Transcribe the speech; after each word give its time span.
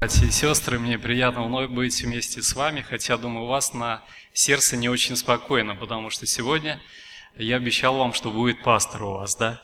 Братья 0.00 0.26
и 0.26 0.30
сестры, 0.30 0.78
мне 0.78 0.96
приятно 0.96 1.42
вновь 1.42 1.70
быть 1.70 2.00
вместе 2.02 2.40
с 2.40 2.54
вами, 2.54 2.82
хотя, 2.82 3.16
думаю, 3.16 3.46
у 3.46 3.48
вас 3.48 3.74
на 3.74 4.04
сердце 4.32 4.76
не 4.76 4.88
очень 4.88 5.16
спокойно, 5.16 5.74
потому 5.74 6.08
что 6.10 6.24
сегодня 6.24 6.80
я 7.34 7.56
обещал 7.56 7.96
вам, 7.96 8.12
что 8.12 8.30
будет 8.30 8.62
пастор 8.62 9.02
у 9.02 9.14
вас, 9.14 9.34
да? 9.34 9.60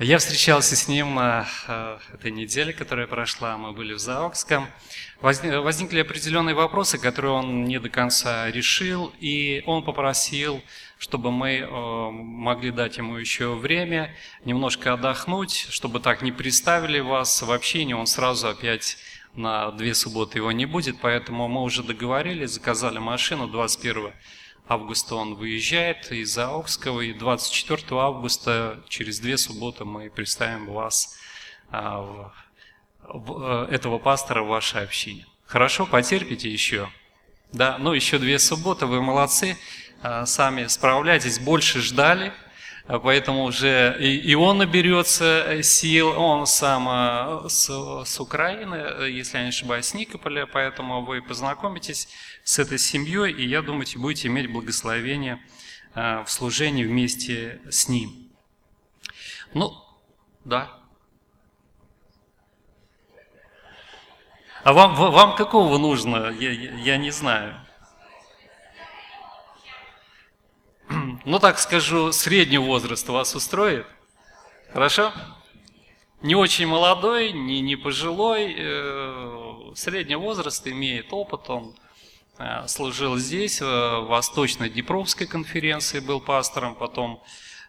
Я 0.00 0.18
встречался 0.18 0.74
с 0.74 0.88
ним 0.88 1.14
на 1.14 1.46
э, 1.68 1.98
этой 2.14 2.32
неделе, 2.32 2.72
которая 2.72 3.06
прошла, 3.06 3.56
мы 3.56 3.70
были 3.70 3.92
в 3.92 4.00
Заокском. 4.00 4.66
Возникли 5.20 6.00
определенные 6.00 6.56
вопросы, 6.56 6.98
которые 6.98 7.34
он 7.34 7.66
не 7.66 7.78
до 7.78 7.90
конца 7.90 8.50
решил, 8.50 9.14
и 9.20 9.62
он 9.64 9.84
попросил, 9.84 10.60
чтобы 11.04 11.30
мы 11.30 11.58
э, 11.58 12.10
могли 12.10 12.70
дать 12.70 12.96
ему 12.96 13.16
еще 13.16 13.54
время, 13.54 14.10
немножко 14.46 14.94
отдохнуть, 14.94 15.66
чтобы 15.68 16.00
так 16.00 16.22
не 16.22 16.32
приставили 16.32 16.98
вас 16.98 17.42
в 17.42 17.52
общение, 17.52 17.94
он 17.94 18.06
сразу 18.06 18.48
опять 18.48 18.96
на 19.34 19.70
две 19.72 19.94
субботы 19.94 20.38
его 20.38 20.50
не 20.50 20.64
будет, 20.64 20.96
поэтому 21.02 21.46
мы 21.46 21.60
уже 21.60 21.82
договорились, 21.82 22.52
заказали 22.52 22.96
машину 22.96 23.48
21 23.48 24.14
августа 24.66 25.16
он 25.16 25.34
выезжает 25.34 26.10
из 26.10 26.32
Заокского, 26.32 27.02
и 27.02 27.12
24 27.12 27.82
августа, 28.00 28.82
через 28.88 29.20
две 29.20 29.36
субботы, 29.36 29.84
мы 29.84 30.08
представим 30.08 30.72
вас, 30.72 31.18
а, 31.70 32.32
э, 33.02 33.66
этого 33.70 33.98
пастора 33.98 34.42
в 34.42 34.46
вашей 34.46 34.82
общине. 34.82 35.26
Хорошо, 35.44 35.84
потерпите 35.84 36.48
еще. 36.48 36.88
Да, 37.52 37.76
ну 37.78 37.92
еще 37.92 38.18
две 38.18 38.38
субботы, 38.38 38.86
вы 38.86 39.00
молодцы, 39.00 39.58
сами 40.26 40.66
справляйтесь, 40.66 41.38
больше 41.38 41.80
ждали, 41.80 42.32
а 42.86 42.98
поэтому 42.98 43.44
уже 43.44 43.96
и, 43.98 44.16
и 44.16 44.34
он 44.34 44.58
наберется 44.58 45.44
э, 45.46 45.62
сил, 45.62 46.08
он 46.20 46.46
сам 46.46 46.86
э, 46.86 47.48
с, 47.48 47.70
с 48.04 48.20
Украины, 48.20 48.74
э, 48.74 49.10
если 49.10 49.38
я 49.38 49.44
не 49.44 49.48
ошибаюсь, 49.48 49.86
с 49.86 49.94
Никополя, 49.94 50.44
поэтому 50.44 51.02
вы 51.02 51.22
познакомитесь 51.22 52.08
с 52.44 52.58
этой 52.58 52.78
семьей, 52.78 53.32
и 53.32 53.46
я 53.46 53.62
думаю, 53.62 53.86
будете 53.96 54.28
иметь 54.28 54.52
благословение 54.52 55.40
в 55.94 56.26
служении 56.26 56.84
вместе 56.84 57.60
с 57.70 57.88
ним. 57.88 58.32
Ну, 59.54 59.72
да. 60.44 60.80
А 64.64 64.72
вам, 64.72 64.96
вам 64.96 65.36
какого 65.36 65.78
нужно? 65.78 66.30
Я, 66.32 66.50
я 66.50 66.96
не 66.96 67.12
знаю. 67.12 67.63
Ну 71.24 71.38
так 71.38 71.58
скажу, 71.58 72.12
средний 72.12 72.58
возраст 72.58 73.08
вас 73.08 73.34
устроит? 73.34 73.86
Хорошо? 74.72 75.12
Не 76.22 76.34
очень 76.34 76.66
молодой, 76.66 77.32
не, 77.32 77.60
не 77.60 77.76
пожилой, 77.76 78.54
э, 78.56 79.72
средний 79.74 80.16
возраст, 80.16 80.66
имеет 80.66 81.12
опыт, 81.12 81.48
он 81.50 81.74
э, 82.38 82.66
служил 82.66 83.16
здесь, 83.16 83.60
э, 83.60 83.64
в 83.64 84.06
Восточно-Днепровской 84.08 85.26
конференции 85.26 86.00
был 86.00 86.20
пастором, 86.20 86.74
потом 86.74 87.22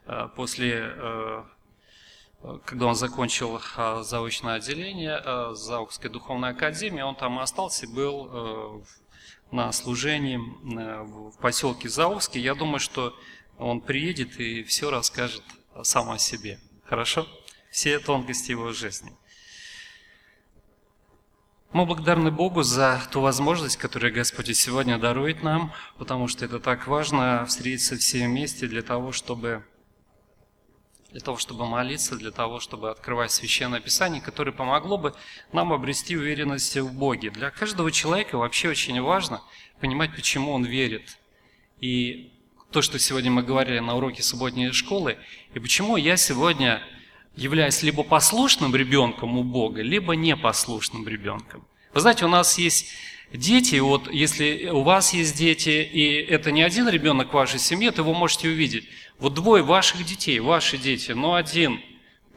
э, 0.06 0.30
после, 0.36 0.94
э, 0.96 1.44
когда 2.66 2.88
он 2.88 2.96
закончил 2.96 3.60
э, 3.78 4.04
заочное 4.04 4.56
отделение 4.56 5.22
э, 5.24 5.52
Заокской 5.54 6.10
духовной 6.10 6.52
академии, 6.52 7.02
он 7.02 7.16
там 7.16 7.40
остался, 7.40 7.88
был 7.88 8.30
э, 8.32 8.82
на 9.52 9.72
служении 9.72 10.38
э, 10.38 11.04
в 11.04 11.38
поселке 11.40 11.90
Заовский. 11.90 12.42
Я 12.42 12.56
думаю, 12.56 12.80
что 12.80 13.14
он 13.58 13.82
приедет 13.82 14.40
и 14.40 14.64
все 14.64 14.90
расскажет 14.90 15.44
сам 15.84 16.12
о 16.12 16.18
себе. 16.18 16.60
Хорошо? 16.86 17.28
Все 17.72 18.00
тонкости 18.00 18.52
его 18.52 18.72
жизни. 18.72 19.12
Мы 21.72 21.86
благодарны 21.86 22.32
Богу 22.32 22.64
за 22.64 23.02
ту 23.12 23.20
возможность, 23.20 23.76
которую 23.76 24.14
Господь 24.14 24.56
сегодня 24.56 24.98
дарует 24.98 25.44
нам, 25.44 25.74
потому 25.98 26.30
что 26.30 26.46
это 26.46 26.60
так 26.60 26.88
важно 26.88 27.46
встретиться 27.46 27.98
все 27.98 28.28
вместе 28.28 28.68
для 28.68 28.82
того, 28.82 29.12
чтобы 29.12 29.66
для 31.12 31.22
того, 31.22 31.38
чтобы 31.38 31.66
молиться, 31.66 32.18
для 32.18 32.32
того, 32.32 32.60
чтобы 32.60 32.92
открывать 32.92 33.32
Священное 33.32 33.80
Писание, 33.80 34.22
которое 34.22 34.52
помогло 34.52 34.98
бы 34.98 35.16
нам 35.54 35.72
обрести 35.72 36.18
уверенность 36.18 36.76
в 36.76 36.94
Боге. 36.94 37.30
Для 37.30 37.52
каждого 37.52 37.90
человека 37.90 38.38
вообще 38.38 38.68
очень 38.68 39.02
важно 39.02 39.42
понимать, 39.80 40.14
почему 40.14 40.52
он 40.52 40.66
верит. 40.66 41.18
И 41.80 42.35
то, 42.72 42.82
что 42.82 43.00
сегодня 43.00 43.32
мы 43.32 43.44
говорили 43.44 43.80
на 43.80 43.96
уроке 43.96 44.24
субботней 44.24 44.72
школы, 44.72 45.18
и 45.54 45.60
почему 45.60 45.98
я 45.98 46.18
сегодня 46.18 46.82
являюсь 47.36 47.84
либо 47.84 48.04
послушным 48.04 48.76
ребенком 48.76 49.38
у 49.38 49.44
Бога, 49.44 49.82
либо 49.82 50.16
непослушным 50.16 51.08
ребенком. 51.08 51.66
Вы 51.94 52.02
знаете, 52.02 52.26
у 52.26 52.30
нас 52.30 52.58
есть 52.58 52.88
дети, 53.34 53.76
вот 53.76 54.12
если 54.12 54.70
у 54.72 54.82
вас 54.82 55.14
есть 55.14 55.38
дети, 55.38 55.70
и 55.70 56.16
это 56.16 56.52
не 56.52 56.62
один 56.62 56.88
ребенок 56.90 57.30
в 57.30 57.34
вашей 57.34 57.60
семье, 57.60 57.92
то 57.92 58.04
вы 58.04 58.14
можете 58.14 58.50
увидеть, 58.50 58.88
вот 59.20 59.34
двое 59.34 59.64
ваших 59.64 60.06
детей, 60.06 60.40
ваши 60.40 60.78
дети, 60.78 61.12
но 61.12 61.36
один, 61.36 61.82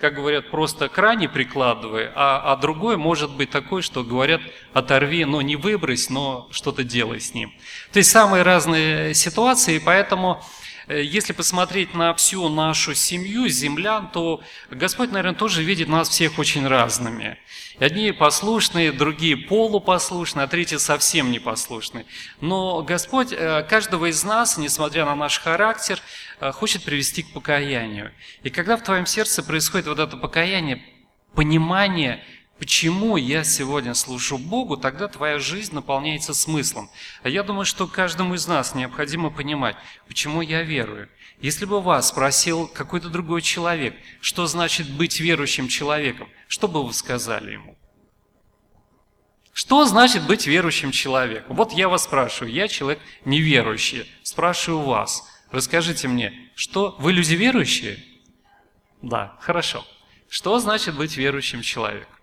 как 0.01 0.15
говорят, 0.15 0.51
просто 0.51 0.89
к 0.89 0.97
ране 0.99 1.29
прикладывай, 1.29 2.09
а, 2.15 2.53
а 2.53 2.57
другой 2.57 2.97
может 2.97 3.31
быть 3.31 3.51
такой, 3.51 3.83
что 3.83 4.05
говорят, 4.05 4.41
оторви, 4.73 5.25
но 5.25 5.43
не 5.43 5.57
выбрось, 5.57 6.09
но 6.09 6.49
что-то 6.51 6.85
делай 6.85 7.21
с 7.21 7.35
ним. 7.35 7.53
То 7.93 7.99
есть 7.99 8.11
самые 8.11 8.45
разные 8.45 9.15
ситуации, 9.15 9.79
поэтому 9.79 10.41
если 10.95 11.33
посмотреть 11.33 11.95
на 11.95 12.15
всю 12.15 12.49
нашу 12.49 12.95
семью, 12.95 13.49
землян, 13.49 14.11
то 14.11 14.43
Господь, 14.71 15.11
наверное, 15.13 15.39
тоже 15.39 15.63
видит 15.63 15.89
нас 15.89 16.09
всех 16.09 16.39
очень 16.39 16.67
разными. 16.67 17.39
Одни 17.79 18.13
послушные, 18.13 18.91
другие 18.91 19.37
полупослушные, 19.37 20.45
а 20.45 20.49
третьи 20.49 20.77
совсем 20.77 21.31
непослушные. 21.31 22.07
Но 22.41 22.83
Господь 22.83 23.33
э, 23.33 23.63
каждого 23.69 24.07
из 24.07 24.25
нас, 24.25 24.57
несмотря 24.57 25.05
на 25.05 25.15
наш 25.15 25.39
характер, 25.39 26.01
э, 26.41 26.51
хочет 26.53 26.83
привести 26.83 27.23
к 27.23 27.33
покаянию. 27.33 28.13
И 28.43 28.51
когда 28.51 28.77
в 28.77 28.83
твоем 28.83 29.07
сердце 29.07 29.43
происходит 29.43 29.87
вот 29.87 29.99
это 29.99 30.17
покаяние, 30.17 30.83
понимание– 31.35 32.25
почему 32.59 33.17
я 33.17 33.45
сегодня 33.45 33.95
служу 33.95 34.39
Богу, 34.39 34.77
тогда 34.77 35.09
твоя 35.09 35.39
жизнь 35.39 35.75
наполняется 35.75 36.35
смыслом. 36.35 36.91
А 37.23 37.29
я 37.29 37.43
думаю, 37.43 37.65
что 37.65 37.87
каждому 37.87 38.35
из 38.35 38.47
нас 38.47 38.75
необходимо 38.75 39.31
понимать, 39.31 39.77
почему 40.07 40.43
я 40.43 40.63
верую. 40.63 41.09
Если 41.41 41.65
бы 41.65 41.81
вас 41.81 42.09
спросил 42.09 42.67
какой-то 42.67 43.09
другой 43.09 43.43
человек, 43.43 43.95
что 44.21 44.47
значит 44.47 44.91
быть 44.91 45.21
верующим 45.21 45.69
человеком, 45.69 46.29
что 46.49 46.67
бы 46.67 46.85
вы 46.85 46.93
сказали 46.93 47.53
ему? 47.53 47.79
Что 49.53 49.85
значит 49.87 50.25
быть 50.27 50.47
верующим 50.47 50.91
человеком? 50.91 51.57
Вот 51.57 51.73
я 51.73 51.89
вас 51.89 52.05
спрашиваю, 52.05 52.53
я 52.53 52.69
человек 52.69 53.01
неверующий, 53.25 54.11
спрашиваю 54.23 54.85
вас, 54.85 55.25
расскажите 55.51 56.09
мне, 56.09 56.33
что 56.55 56.97
вы 56.99 57.13
люди 57.13 57.35
верующие? 57.35 57.99
Да, 59.03 59.37
хорошо. 59.41 59.85
Что 60.29 60.59
значит 60.59 60.97
быть 60.97 61.17
верующим 61.17 61.63
человеком? 61.63 62.18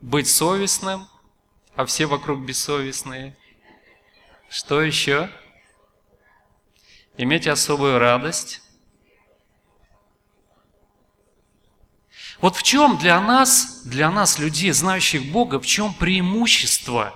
Быть 0.00 0.28
совестным, 0.28 1.08
а 1.74 1.84
все 1.84 2.06
вокруг 2.06 2.40
бессовестные. 2.40 3.36
Что 4.48 4.82
еще? 4.82 5.30
Иметь 7.16 7.46
особую 7.46 7.98
радость. 7.98 8.62
Вот 12.40 12.56
в 12.56 12.62
чем 12.62 12.96
для 12.96 13.20
нас, 13.20 13.82
для 13.84 14.10
нас, 14.10 14.38
людей, 14.38 14.70
знающих 14.70 15.30
Бога, 15.30 15.60
в 15.60 15.66
чем 15.66 15.92
преимущество 15.92 17.14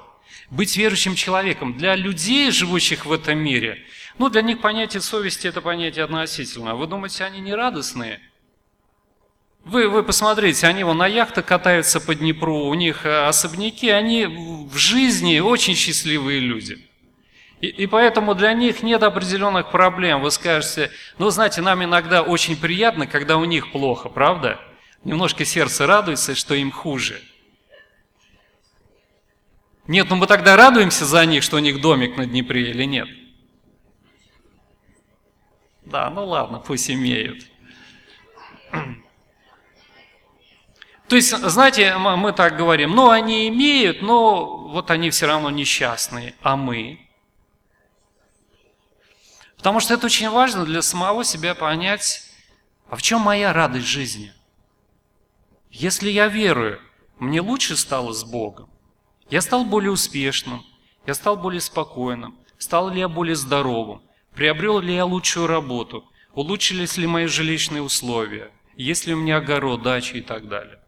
быть 0.50 0.76
верующим 0.76 1.14
человеком? 1.14 1.78
Для 1.78 1.96
людей, 1.96 2.50
живущих 2.50 3.06
в 3.06 3.12
этом 3.12 3.38
мире, 3.38 3.82
ну, 4.18 4.28
для 4.28 4.42
них 4.42 4.60
понятие 4.60 5.00
совести– 5.00 5.46
это 5.48 5.62
понятие 5.62 6.04
относительно. 6.04 6.74
Вы 6.74 6.86
думаете, 6.86 7.24
они 7.24 7.40
не 7.40 7.54
радостные– 7.54 8.20
вы, 9.64 9.88
вы 9.88 10.02
посмотрите, 10.02 10.66
они 10.66 10.84
вон 10.84 10.98
на 10.98 11.06
яхтах 11.06 11.46
катаются 11.46 12.00
по 12.00 12.14
Днепру, 12.14 12.66
у 12.66 12.74
них 12.74 13.06
э, 13.06 13.26
особняки, 13.26 13.88
они 13.88 14.26
в 14.26 14.76
жизни 14.76 15.38
очень 15.38 15.74
счастливые 15.74 16.40
люди. 16.40 16.86
И, 17.62 17.68
и 17.68 17.86
поэтому 17.86 18.34
для 18.34 18.52
них 18.52 18.82
нет 18.82 19.02
определенных 19.02 19.70
проблем. 19.70 20.20
Вы 20.20 20.30
скажете, 20.30 20.90
ну, 21.18 21.30
знаете, 21.30 21.62
нам 21.62 21.82
иногда 21.82 22.22
очень 22.22 22.56
приятно, 22.56 23.06
когда 23.06 23.38
у 23.38 23.44
них 23.44 23.72
плохо, 23.72 24.10
правда? 24.10 24.60
Немножко 25.02 25.46
сердце 25.46 25.86
радуется, 25.86 26.34
что 26.34 26.54
им 26.54 26.70
хуже. 26.70 27.22
Нет, 29.86 30.08
ну 30.10 30.16
мы 30.16 30.26
тогда 30.26 30.56
радуемся 30.56 31.06
за 31.06 31.24
них, 31.24 31.42
что 31.42 31.56
у 31.56 31.60
них 31.60 31.80
домик 31.80 32.16
на 32.16 32.26
Днепре 32.26 32.70
или 32.70 32.84
нет? 32.84 33.08
Да, 35.84 36.10
ну 36.10 36.26
ладно, 36.26 36.58
пусть 36.58 36.90
имеют. 36.90 37.46
То 41.08 41.16
есть, 41.16 41.36
знаете, 41.36 41.96
мы 41.96 42.32
так 42.32 42.56
говорим, 42.56 42.92
ну 42.92 43.10
они 43.10 43.48
имеют, 43.48 44.00
но 44.00 44.68
вот 44.68 44.90
они 44.90 45.10
все 45.10 45.26
равно 45.26 45.50
несчастные, 45.50 46.34
а 46.42 46.56
мы? 46.56 46.98
Потому 49.58 49.80
что 49.80 49.94
это 49.94 50.06
очень 50.06 50.30
важно 50.30 50.64
для 50.64 50.82
самого 50.82 51.24
себя 51.24 51.54
понять, 51.54 52.22
а 52.88 52.96
в 52.96 53.02
чем 53.02 53.20
моя 53.20 53.52
радость 53.52 53.86
жизни? 53.86 54.32
Если 55.70 56.10
я 56.10 56.28
верую, 56.28 56.80
мне 57.18 57.40
лучше 57.40 57.76
стало 57.76 58.12
с 58.12 58.24
Богом. 58.24 58.70
Я 59.30 59.40
стал 59.40 59.64
более 59.64 59.90
успешным, 59.90 60.64
я 61.06 61.14
стал 61.14 61.36
более 61.36 61.60
спокойным, 61.60 62.38
стал 62.58 62.90
ли 62.90 63.00
я 63.00 63.08
более 63.08 63.36
здоровым, 63.36 64.02
приобрел 64.34 64.80
ли 64.80 64.94
я 64.94 65.04
лучшую 65.04 65.46
работу, 65.46 66.04
улучшились 66.34 66.96
ли 66.96 67.06
мои 67.06 67.26
жилищные 67.26 67.82
условия, 67.82 68.50
есть 68.76 69.06
ли 69.06 69.14
у 69.14 69.18
меня 69.18 69.38
огород, 69.38 69.82
дача 69.82 70.18
и 70.18 70.20
так 70.20 70.48
далее. 70.48 70.78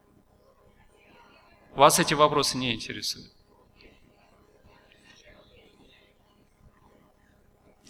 Вас 1.76 1.98
эти 1.98 2.14
вопросы 2.14 2.56
не 2.56 2.74
интересуют? 2.74 3.30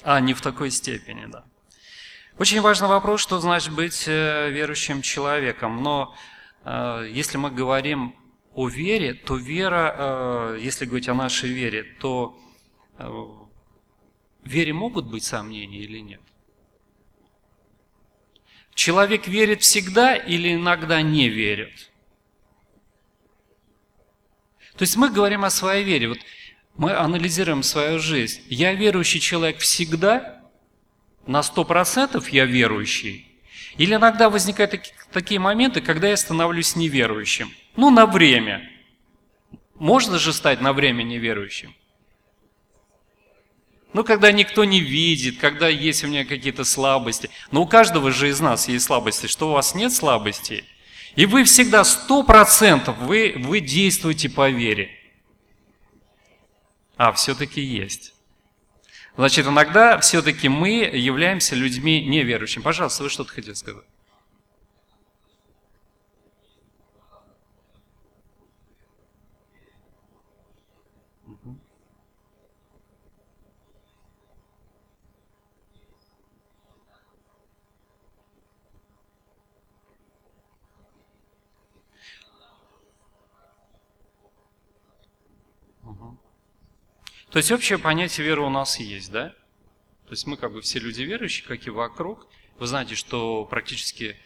А, 0.03 0.19
не 0.19 0.35
в 0.35 0.41
такой 0.41 0.73
степени, 0.73 1.27
да. 1.27 1.45
Очень 2.37 2.61
важный 2.63 2.89
вопрос, 2.89 3.21
что 3.21 3.39
значит 3.39 3.73
быть 3.73 4.09
э, 4.09 4.51
верующим 4.51 5.03
человеком. 5.03 5.85
Но 5.85 6.17
э, 6.65 7.09
если 7.13 7.39
мы 7.39 7.53
говорим 7.53 8.17
о 8.55 8.69
вере, 8.69 9.15
то 9.15 9.37
вера, 9.37 9.95
э, 9.97 10.59
если 10.61 10.85
говорить 10.85 11.09
о 11.09 11.15
нашей 11.15 11.51
вере, 11.51 11.85
то 12.01 12.37
э, 12.99 13.25
вере 14.43 14.73
могут 14.73 15.07
быть 15.07 15.23
сомнения 15.23 15.79
или 15.79 16.01
нет? 16.01 16.21
Человек 18.75 19.29
верит 19.29 19.63
всегда 19.63 20.17
или 20.17 20.55
иногда 20.55 21.03
не 21.03 21.29
верит? 21.29 21.93
То 24.77 24.83
есть 24.83 24.97
мы 24.97 25.11
говорим 25.11 25.45
о 25.45 25.51
своей 25.51 25.85
вере. 25.85 26.09
Вот 26.09 26.19
мы 26.77 26.93
анализируем 26.93 27.63
свою 27.63 27.99
жизнь. 27.99 28.43
Я 28.49 28.75
верующий 28.75 29.21
человек 29.21 29.59
всегда, 29.59 30.43
на 31.27 31.43
сто 31.43 31.65
процентов 31.65 32.29
я 32.29 32.45
верующий. 32.45 33.27
Или 33.79 33.95
иногда 33.95 34.31
возникают 34.31 34.93
такие 35.13 35.41
моменты, 35.41 35.81
когда 35.81 36.09
я 36.09 36.17
становлюсь 36.17 36.77
неверующим. 36.77 37.51
Ну, 37.77 37.91
на 37.91 38.07
время. 38.07 38.71
Можно 39.75 40.19
же 40.19 40.33
стать 40.33 40.61
на 40.61 40.73
время 40.73 41.03
неверующим? 41.03 41.75
Ну, 43.93 44.05
когда 44.05 44.31
никто 44.31 44.65
не 44.65 44.81
видит, 44.81 45.39
когда 45.39 45.69
есть 45.69 46.05
у 46.05 46.07
меня 46.07 46.25
какие-то 46.25 46.65
слабости. 46.65 47.31
Но 47.51 47.63
у 47.63 47.67
каждого 47.67 48.11
же 48.13 48.29
из 48.29 48.41
нас 48.41 48.69
есть 48.69 48.85
слабости. 48.85 49.27
Что 49.27 49.49
у 49.49 49.53
вас 49.53 49.75
нет 49.75 49.93
слабостей? 49.93 50.65
И 51.17 51.25
вы 51.25 51.45
всегда 51.45 51.83
сто 51.83 52.23
процентов 52.23 52.99
вы, 52.99 53.35
вы 53.39 53.61
действуете 53.61 54.29
по 54.29 54.51
вере. 54.51 54.91
А, 56.97 57.13
все-таки 57.13 57.61
есть. 57.61 58.15
Значит, 59.17 59.47
иногда 59.47 59.99
все-таки 59.99 60.49
мы 60.49 60.73
являемся 60.93 61.55
людьми 61.55 62.05
неверующими. 62.05 62.63
Пожалуйста, 62.63 63.03
вы 63.03 63.09
что-то 63.09 63.33
хотели 63.33 63.55
сказать? 63.55 63.85
То 87.31 87.39
есть 87.39 87.51
общее 87.51 87.79
понятие 87.79 88.27
веры 88.27 88.43
у 88.43 88.51
нас 88.51 88.79
есть, 88.79 89.11
да? 89.11 89.31
То 90.07 90.13
есть 90.13 90.27
мы 90.27 90.37
как 90.37 90.53
бы 90.53 90.61
все 90.61 90.79
люди 90.79 91.03
верующие, 91.03 91.47
как 91.47 91.67
и 91.67 91.71
вокруг. 91.71 92.27
Вы 92.59 92.67
знаете, 92.67 92.95
что 92.95 93.45
практически 93.45 94.17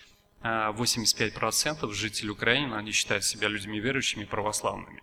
85% 0.43 1.79
а, 1.83 1.93
жителей 1.93 2.31
Украины, 2.31 2.75
они 2.75 2.93
считают 2.93 3.25
себя 3.25 3.49
людьми 3.49 3.81
верующими 3.81 4.25
православными. 4.25 5.03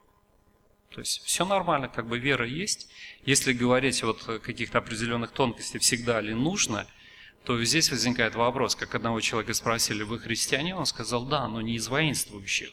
То 0.92 1.02
есть 1.02 1.24
все 1.26 1.46
нормально, 1.46 1.90
как 1.90 2.08
бы 2.08 2.18
вера 2.18 2.46
есть. 2.46 2.90
Если 3.24 3.54
говорить 3.54 4.02
вот 4.04 4.24
каких-то 4.24 4.78
определенных 4.78 5.32
тонкостей 5.32 5.80
всегда 5.80 6.22
ли 6.22 6.34
нужно, 6.34 6.88
то 7.44 7.64
здесь 7.64 7.92
возникает 7.92 8.36
вопрос, 8.36 8.76
как 8.76 8.96
одного 8.96 9.22
человека 9.22 9.54
спросили, 9.54 10.04
вы 10.04 10.20
христиане? 10.20 10.76
Он 10.76 10.86
сказал, 10.86 11.26
да, 11.26 11.48
но 11.48 11.62
не 11.62 11.76
из 11.76 11.88
воинствующих. 11.88 12.72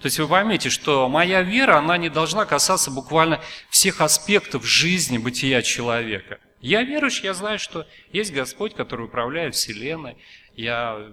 То 0.00 0.06
есть 0.06 0.18
вы 0.18 0.26
поймите, 0.26 0.70
что 0.70 1.08
моя 1.10 1.42
вера, 1.42 1.76
она 1.76 1.98
не 1.98 2.08
должна 2.08 2.46
касаться 2.46 2.90
буквально 2.90 3.40
всех 3.68 4.00
аспектов 4.00 4.64
жизни, 4.64 5.18
бытия 5.18 5.60
человека. 5.60 6.38
Я 6.62 6.82
верующий, 6.82 7.26
я 7.26 7.34
знаю, 7.34 7.58
что 7.58 7.86
есть 8.10 8.32
Господь, 8.32 8.74
который 8.74 9.06
управляет 9.06 9.54
Вселенной. 9.54 10.16
Я 10.56 11.12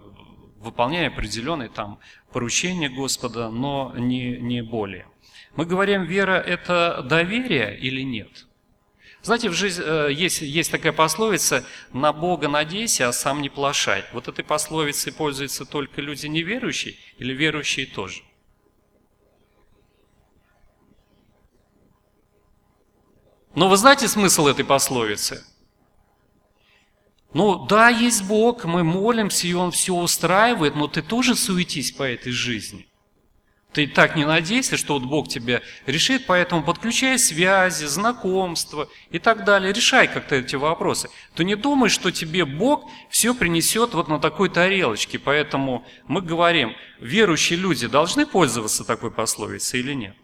выполняю 0.60 1.08
определенные 1.08 1.68
там 1.68 2.00
поручения 2.32 2.88
Господа, 2.88 3.50
но 3.50 3.94
не, 3.98 4.38
не 4.38 4.64
более. 4.64 5.08
Мы 5.58 5.66
говорим, 5.66 6.04
вера– 6.04 6.40
это 6.48 7.04
доверие 7.04 7.78
или 7.78 8.02
нет? 8.02 8.46
Знаете, 9.22 9.50
в 9.50 9.54
жизни 9.54 9.84
э, 9.86 10.14
есть, 10.14 10.42
есть 10.42 10.72
такая 10.72 10.94
пословица 10.94 11.66
«на 11.92 12.14
Бога 12.14 12.48
надейся, 12.48 13.10
а 13.10 13.14
сам 13.14 13.42
не 13.42 13.50
плашай». 13.50 14.06
Вот 14.14 14.30
этой 14.30 14.46
пословицей 14.46 15.12
пользуются 15.12 15.66
только 15.66 16.02
люди 16.02 16.28
неверующие 16.28 16.96
или 17.18 17.34
верующие 17.34 17.88
тоже? 17.88 18.22
Но 23.58 23.70
вы 23.70 23.78
знаете 23.78 24.08
смысл 24.08 24.46
этой 24.46 24.64
пословицы? 24.64 25.44
Ну 27.34 27.66
да, 27.66 27.90
есть 27.90 28.24
Бог, 28.26 28.66
мы 28.66 28.84
молимся, 28.84 29.48
и 29.48 29.54
Он 29.54 29.72
все 29.72 29.96
устраивает, 29.96 30.76
но 30.76 30.88
ты 30.88 31.02
тоже 31.02 31.36
суетись 31.36 31.92
по 31.92 32.04
этой 32.04 32.32
жизни. 32.32 32.88
Ты 33.74 33.88
так 33.88 34.16
не 34.16 34.26
надейся, 34.26 34.78
что 34.78 34.94
вот 34.94 35.10
Бог 35.10 35.28
тебя 35.28 35.64
решит, 35.88 36.28
поэтому 36.28 36.62
подключай 36.62 37.18
связи, 37.18 37.86
знакомства 37.86 38.90
и 39.10 39.18
так 39.18 39.44
далее. 39.44 39.74
Решай 39.74 40.08
как-то 40.08 40.36
эти 40.36 40.56
вопросы. 40.56 41.10
Ты 41.34 41.44
не 41.44 41.56
думай, 41.56 41.90
что 41.90 42.12
тебе 42.12 42.46
Бог 42.46 42.88
все 43.10 43.34
принесет 43.34 43.96
вот 43.96 44.08
на 44.08 44.20
такой 44.20 44.50
тарелочке. 44.50 45.18
Поэтому 45.18 45.84
мы 46.08 46.22
говорим, 46.22 46.76
верующие 47.00 47.58
люди 47.58 47.88
должны 47.88 48.28
пользоваться 48.28 48.84
такой 48.84 49.10
пословицей 49.10 49.80
или 49.80 49.94
нет? 49.96 50.16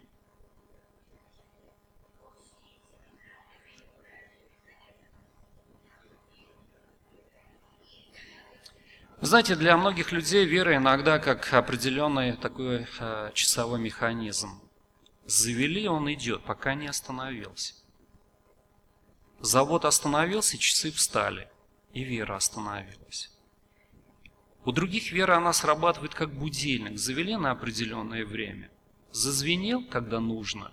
Знаете, 9.26 9.56
для 9.56 9.76
многих 9.76 10.12
людей 10.12 10.44
вера 10.44 10.76
иногда 10.76 11.18
как 11.18 11.52
определенный 11.54 12.36
такой 12.36 12.86
э, 12.98 13.30
часовой 13.32 13.80
механизм. 13.80 14.60
Завели, 15.24 15.88
он 15.88 16.12
идет, 16.12 16.44
пока 16.44 16.74
не 16.74 16.86
остановился. 16.86 17.74
Завод 19.40 19.84
остановился, 19.84 20.58
часы 20.58 20.90
встали, 20.90 21.48
и 21.92 22.04
вера 22.04 22.36
остановилась. 22.36 23.30
У 24.64 24.72
других 24.72 25.12
вера, 25.12 25.36
она 25.36 25.52
срабатывает 25.52 26.14
как 26.14 26.32
будильник. 26.32 26.98
Завели 26.98 27.36
на 27.36 27.50
определенное 27.50 28.24
время. 28.24 28.70
Зазвенел, 29.12 29.84
когда 29.84 30.20
нужно. 30.20 30.72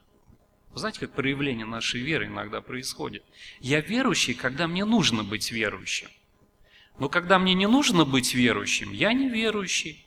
Вы 0.72 0.80
знаете, 0.80 1.02
как 1.02 1.12
проявление 1.14 1.66
нашей 1.66 2.02
веры 2.02 2.28
иногда 2.28 2.62
происходит? 2.62 3.24
Я 3.60 3.82
верующий, 3.82 4.34
когда 4.34 4.68
мне 4.68 4.86
нужно 4.86 5.24
быть 5.24 5.52
верующим. 5.52 6.10
Но 7.02 7.10
когда 7.10 7.40
мне 7.40 7.56
не 7.56 7.66
нужно 7.66 8.06
быть 8.06 8.36
верующим, 8.36 8.92
я 8.92 9.12
не 9.12 9.28
верующий. 9.28 10.06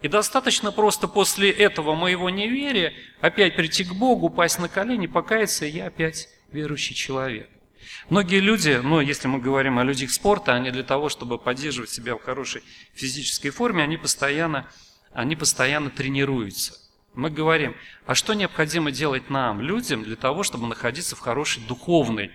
И 0.00 0.08
достаточно 0.08 0.72
просто 0.72 1.06
после 1.06 1.52
этого 1.52 1.94
моего 1.94 2.30
неверия 2.30 2.94
опять 3.20 3.54
прийти 3.54 3.84
к 3.84 3.92
Богу, 3.92 4.26
упасть 4.26 4.58
на 4.58 4.68
колени, 4.68 5.06
покаяться, 5.06 5.66
и 5.66 5.70
я 5.70 5.86
опять 5.86 6.28
верующий 6.50 6.96
человек. 6.96 7.48
Многие 8.08 8.40
люди, 8.40 8.80
ну, 8.82 8.98
если 8.98 9.28
мы 9.28 9.38
говорим 9.38 9.78
о 9.78 9.84
людях 9.84 10.10
спорта, 10.10 10.52
они 10.54 10.72
для 10.72 10.82
того, 10.82 11.08
чтобы 11.08 11.38
поддерживать 11.38 11.90
себя 11.90 12.16
в 12.16 12.22
хорошей 12.24 12.64
физической 12.92 13.50
форме, 13.50 13.84
они 13.84 13.96
постоянно, 13.96 14.68
они 15.12 15.36
постоянно 15.36 15.90
тренируются. 15.90 16.74
Мы 17.14 17.30
говорим, 17.30 17.76
а 18.04 18.16
что 18.16 18.34
необходимо 18.34 18.90
делать 18.90 19.30
нам, 19.30 19.60
людям, 19.60 20.02
для 20.02 20.16
того, 20.16 20.42
чтобы 20.42 20.66
находиться 20.66 21.14
в 21.14 21.20
хорошей 21.20 21.62
духовной 21.62 22.32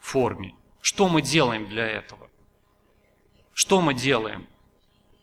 форме? 0.00 0.54
Что 0.82 1.08
мы 1.08 1.22
делаем 1.22 1.66
для 1.66 1.86
этого? 1.86 2.29
Что 3.60 3.82
мы 3.82 3.92
делаем? 3.92 4.48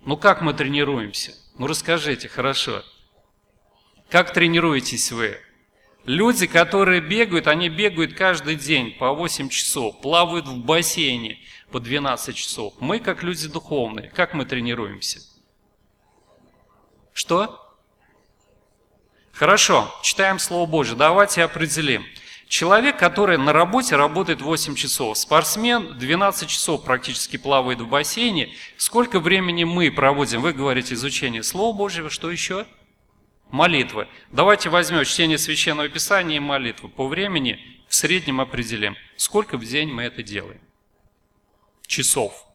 Ну 0.05 0.15
как 0.15 0.43
мы 0.43 0.53
тренируемся? 0.53 1.33
Ну 1.57 1.65
расскажите, 1.65 2.29
хорошо. 2.29 2.83
Как 4.11 4.31
тренируетесь 4.31 5.11
вы? 5.11 5.39
Люди, 6.05 6.45
которые 6.45 7.01
бегают, 7.01 7.47
они 7.47 7.67
бегают 7.67 8.13
каждый 8.13 8.55
день 8.55 8.91
по 8.91 9.11
8 9.11 9.49
часов, 9.49 9.99
плавают 10.01 10.45
в 10.45 10.63
бассейне 10.63 11.39
по 11.71 11.79
12 11.79 12.35
часов. 12.35 12.75
Мы, 12.79 12.99
как 12.99 13.23
люди 13.23 13.47
духовные, 13.47 14.11
как 14.11 14.35
мы 14.35 14.45
тренируемся? 14.45 15.19
Что? 17.13 17.75
Хорошо, 19.31 19.91
читаем 20.03 20.37
Слово 20.37 20.69
Божье. 20.69 20.95
Давайте 20.95 21.41
определим. 21.41 22.05
Человек, 22.47 22.97
который 22.97 23.37
на 23.37 23.51
работе 23.51 23.97
работает 23.97 24.41
8 24.41 24.75
часов, 24.75 25.17
спортсмен 25.17 25.97
12 25.97 26.47
часов 26.47 26.85
практически 26.85 27.35
плавает 27.35 27.81
в 27.81 27.87
бассейне. 27.87 28.53
Сколько 28.77 29.19
времени 29.19 29.65
мы 29.65 29.91
проводим? 29.91 30.41
Вы 30.41 30.53
говорите 30.53 30.93
изучение 30.93 31.43
Слова 31.43 31.75
Божьего, 31.75 32.09
что 32.09 32.31
еще? 32.31 32.65
Молитвы. 33.49 34.07
Давайте 34.31 34.69
возьмем 34.69 35.03
чтение 35.03 35.37
Священного 35.37 35.89
Писания 35.89 36.37
и 36.37 36.39
молитвы. 36.39 36.87
По 36.87 37.05
времени 37.07 37.59
в 37.89 37.95
среднем 37.95 38.39
определим, 38.39 38.95
сколько 39.17 39.57
в 39.57 39.65
день 39.65 39.91
мы 39.91 40.03
это 40.03 40.23
делаем. 40.23 40.61
Часов. 41.85 42.46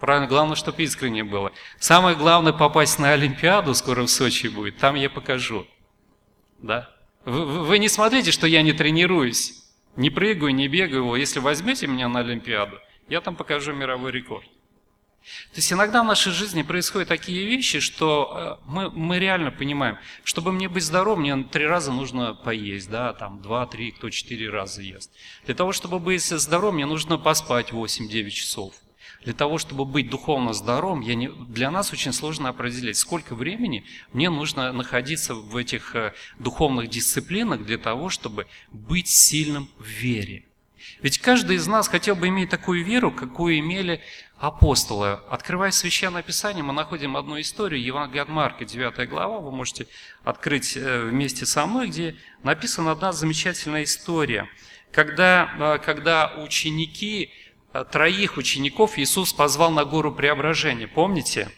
Правильно, 0.00 0.26
главное, 0.26 0.56
чтобы 0.56 0.82
искренне 0.82 1.24
было. 1.24 1.52
Самое 1.78 2.16
главное 2.16 2.52
попасть 2.52 2.98
на 2.98 3.12
Олимпиаду, 3.12 3.74
скоро 3.74 4.02
в 4.02 4.10
Сочи 4.10 4.48
будет, 4.48 4.76
там 4.76 4.94
я 4.94 5.08
покажу. 5.08 5.66
Да? 6.58 6.90
Вы, 7.24 7.64
вы 7.64 7.78
не 7.78 7.88
смотрите, 7.88 8.30
что 8.30 8.46
я 8.46 8.62
не 8.62 8.72
тренируюсь, 8.72 9.64
не 9.96 10.10
прыгаю, 10.10 10.54
не 10.54 10.68
бегаю. 10.68 11.14
Если 11.14 11.40
возьмете 11.40 11.86
меня 11.86 12.08
на 12.08 12.20
Олимпиаду, 12.20 12.78
я 13.08 13.20
там 13.20 13.36
покажу 13.36 13.72
мировой 13.72 14.12
рекорд. 14.12 14.46
То 15.52 15.56
есть 15.56 15.72
иногда 15.72 16.02
в 16.02 16.06
нашей 16.06 16.30
жизни 16.30 16.62
происходят 16.62 17.08
такие 17.08 17.44
вещи, 17.46 17.80
что 17.80 18.60
э, 18.62 18.70
мы, 18.70 18.90
мы 18.90 19.18
реально 19.18 19.50
понимаем, 19.50 19.98
чтобы 20.22 20.52
мне 20.52 20.68
быть 20.68 20.84
здоровым, 20.84 21.22
мне 21.22 21.44
три 21.50 21.66
раза 21.66 21.90
нужно 21.90 22.34
поесть, 22.34 22.88
да, 22.88 23.12
там 23.12 23.42
два, 23.42 23.66
три, 23.66 23.90
кто 23.90 24.08
четыре 24.10 24.50
раза 24.50 24.82
ест. 24.82 25.10
Для 25.44 25.56
того, 25.56 25.72
чтобы 25.72 25.98
быть 25.98 26.22
здоровым, 26.22 26.76
мне 26.76 26.86
нужно 26.86 27.18
поспать 27.18 27.70
8-9 27.70 28.30
часов. 28.30 28.74
Для 29.26 29.34
того, 29.34 29.58
чтобы 29.58 29.84
быть 29.84 30.08
духовно 30.08 30.52
здоровым, 30.52 31.00
я 31.00 31.16
не, 31.16 31.28
для 31.48 31.72
нас 31.72 31.92
очень 31.92 32.12
сложно 32.12 32.48
определить, 32.48 32.96
сколько 32.96 33.34
времени 33.34 33.84
мне 34.12 34.30
нужно 34.30 34.72
находиться 34.72 35.34
в 35.34 35.56
этих 35.56 35.96
э, 35.96 36.14
духовных 36.38 36.88
дисциплинах 36.88 37.64
для 37.64 37.76
того, 37.76 38.08
чтобы 38.08 38.46
быть 38.70 39.08
сильным 39.08 39.68
в 39.78 39.84
вере. 39.84 40.44
Ведь 41.02 41.18
каждый 41.18 41.56
из 41.56 41.66
нас 41.66 41.88
хотел 41.88 42.14
бы 42.14 42.28
иметь 42.28 42.50
такую 42.50 42.84
веру, 42.84 43.10
какую 43.10 43.58
имели 43.58 44.00
апостолы. 44.38 45.18
Открывая 45.28 45.72
Священное 45.72 46.22
Писание, 46.22 46.62
мы 46.62 46.72
находим 46.72 47.16
одну 47.16 47.40
историю, 47.40 47.82
Евангелие 47.82 48.22
от 48.22 48.28
Марка, 48.28 48.64
9 48.64 49.08
глава, 49.08 49.40
вы 49.40 49.50
можете 49.50 49.88
открыть 50.22 50.76
э, 50.76 51.00
вместе 51.00 51.46
со 51.46 51.66
мной, 51.66 51.88
где 51.88 52.14
написана 52.44 52.92
одна 52.92 53.10
замечательная 53.10 53.82
история, 53.82 54.48
когда, 54.92 55.50
э, 55.58 55.84
когда 55.84 56.32
ученики 56.36 57.32
троих 57.84 58.36
учеников 58.36 58.98
Иисус 58.98 59.32
позвал 59.32 59.70
на 59.70 59.84
гору 59.84 60.12
преображения, 60.12 60.86
помните? 60.86 61.50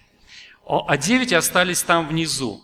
А 0.67 0.97
девять 0.97 1.33
остались 1.33 1.83
там 1.83 2.09
внизу. 2.09 2.63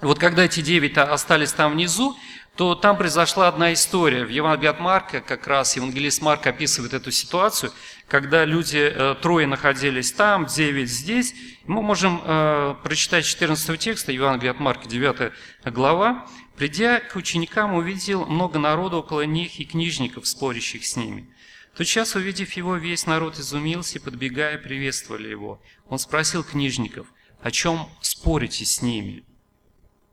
Вот 0.00 0.18
когда 0.18 0.44
эти 0.44 0.60
девять 0.60 0.96
остались 0.96 1.52
там 1.52 1.72
внизу, 1.72 2.16
то 2.58 2.74
там 2.74 2.96
произошла 2.96 3.46
одна 3.46 3.72
история. 3.72 4.24
В 4.24 4.30
Евангелии 4.30 4.70
от 4.70 4.80
Марка, 4.80 5.20
как 5.20 5.46
раз 5.46 5.76
евангелист 5.76 6.22
Марк 6.22 6.44
описывает 6.46 6.92
эту 6.92 7.12
ситуацию, 7.12 7.72
когда 8.08 8.44
люди, 8.44 8.78
э, 8.78 9.14
трое 9.22 9.46
находились 9.46 10.10
там, 10.10 10.46
девять 10.46 10.90
здесь. 10.90 11.34
Мы 11.66 11.82
можем 11.82 12.20
э, 12.24 12.74
прочитать 12.82 13.24
14 13.24 13.78
текста, 13.78 14.10
Евангелие 14.10 14.50
от 14.50 14.58
Марка, 14.58 14.88
9 14.88 15.32
глава. 15.66 16.26
«Придя 16.56 16.98
к 16.98 17.14
ученикам, 17.14 17.74
увидел 17.74 18.26
много 18.26 18.58
народу 18.58 18.98
около 18.98 19.20
них 19.20 19.60
и 19.60 19.64
книжников, 19.64 20.26
спорящих 20.26 20.84
с 20.84 20.96
ними. 20.96 21.28
Тотчас, 21.78 22.16
увидев 22.16 22.54
его, 22.54 22.74
весь 22.74 23.06
народ 23.06 23.38
изумился, 23.38 24.00
подбегая, 24.00 24.58
приветствовали 24.58 25.28
его. 25.28 25.62
Он 25.86 26.00
спросил 26.00 26.42
книжников, 26.42 27.06
о 27.40 27.52
чем 27.52 27.88
спорите 28.00 28.64
с 28.64 28.82
ними? 28.82 29.22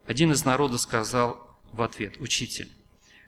Один 0.05 0.31
из 0.31 0.45
народа 0.45 0.77
сказал 0.77 1.59
в 1.71 1.81
ответ, 1.81 2.17
«Учитель, 2.19 2.69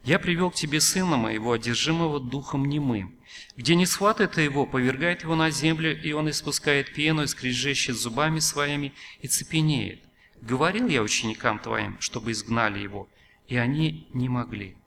я 0.03 0.19
привел 0.19 0.51
к 0.51 0.53
тебе 0.53 0.81
сына 0.81 1.17
моего, 1.17 1.51
одержимого 1.51 2.19
духом 2.19 2.65
немым. 2.65 3.19
Где 3.55 3.73
не 3.73 3.87
схватает 3.87 4.37
его, 4.37 4.67
повергает 4.67 5.23
его 5.23 5.35
на 5.35 5.49
землю, 5.49 5.99
и 5.99 6.11
он 6.11 6.29
испускает 6.29 6.93
пену, 6.93 7.23
и 7.23 7.27
скрежещет 7.27 7.97
зубами 7.97 8.37
своими, 8.37 8.93
и 9.19 9.27
цепенеет. 9.27 10.03
Говорил 10.43 10.87
я 10.87 11.01
ученикам 11.01 11.57
твоим, 11.57 11.99
чтобы 11.99 12.33
изгнали 12.33 12.77
его, 12.77 13.09
и 13.47 13.57
они 13.57 14.07
не 14.13 14.29
могли». 14.29 14.77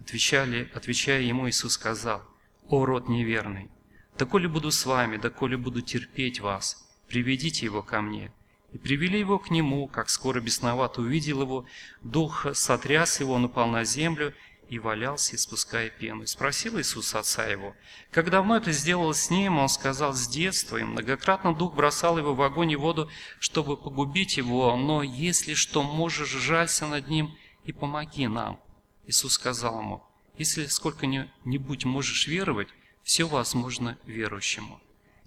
Отвечали, 0.00 0.70
отвечая 0.72 1.20
ему, 1.20 1.46
Иисус 1.46 1.74
сказал, 1.74 2.26
«О, 2.68 2.84
род 2.86 3.08
неверный, 3.08 3.70
доколе 4.18 4.48
буду 4.48 4.70
с 4.70 4.86
вами, 4.86 5.16
доколе 5.16 5.56
буду 5.56 5.82
терпеть 5.82 6.40
вас, 6.40 6.88
приведите 7.08 7.66
его 7.66 7.82
ко 7.82 8.00
мне». 8.00 8.32
И 8.74 8.78
привели 8.78 9.20
его 9.20 9.38
к 9.38 9.50
нему, 9.50 9.86
как 9.86 10.10
скоро 10.10 10.40
бесновато 10.40 11.00
увидел 11.00 11.42
его, 11.42 11.64
дух 12.02 12.46
сотряс 12.54 13.20
его, 13.20 13.34
он 13.34 13.44
упал 13.44 13.68
на 13.68 13.84
землю 13.84 14.34
и 14.68 14.80
валялся, 14.80 15.36
испуская 15.36 15.90
пену. 15.90 16.24
И 16.24 16.26
спросил 16.26 16.80
Иисус 16.80 17.14
отца 17.14 17.46
его, 17.46 17.76
как 18.10 18.30
давно 18.30 18.56
это 18.56 18.72
сделал 18.72 19.14
с 19.14 19.30
ним, 19.30 19.58
он 19.58 19.68
сказал, 19.68 20.12
с 20.12 20.26
детства, 20.26 20.78
и 20.78 20.82
многократно 20.82 21.54
дух 21.54 21.74
бросал 21.74 22.18
его 22.18 22.34
в 22.34 22.42
огонь 22.42 22.72
и 22.72 22.76
воду, 22.76 23.08
чтобы 23.38 23.76
погубить 23.76 24.36
его, 24.38 24.76
но 24.76 25.04
если 25.04 25.54
что 25.54 25.84
можешь, 25.84 26.30
жалься 26.30 26.86
над 26.86 27.06
ним 27.06 27.32
и 27.62 27.72
помоги 27.72 28.26
нам. 28.26 28.58
Иисус 29.06 29.34
сказал 29.34 29.80
ему, 29.80 30.02
если 30.36 30.66
сколько-нибудь 30.66 31.84
можешь 31.84 32.26
веровать, 32.26 32.68
все 33.02 33.26
возможно 33.26 33.98
верующему. 34.04 34.80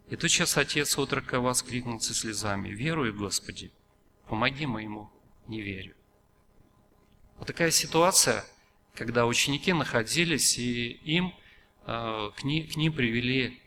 И 0.10 0.16
тотчас 0.16 0.58
отец 0.58 0.98
отрока 0.98 1.40
воскликнул 1.40 2.00
со 2.00 2.14
слезами, 2.14 2.70
«Верую, 2.70 3.14
Господи, 3.14 3.72
помоги 4.28 4.66
моему 4.66 5.12
неверию». 5.48 5.96
Вот 7.38 7.48
такая 7.48 7.72
ситуация, 7.72 8.46
когда 8.96 9.26
ученики 9.26 9.74
находились, 9.74 10.58
и 10.58 10.92
им, 11.04 11.34
э, 11.86 12.32
к, 12.36 12.44
ним, 12.44 12.68
к 12.68 12.76
ним 12.76 12.94
привели 12.94 13.62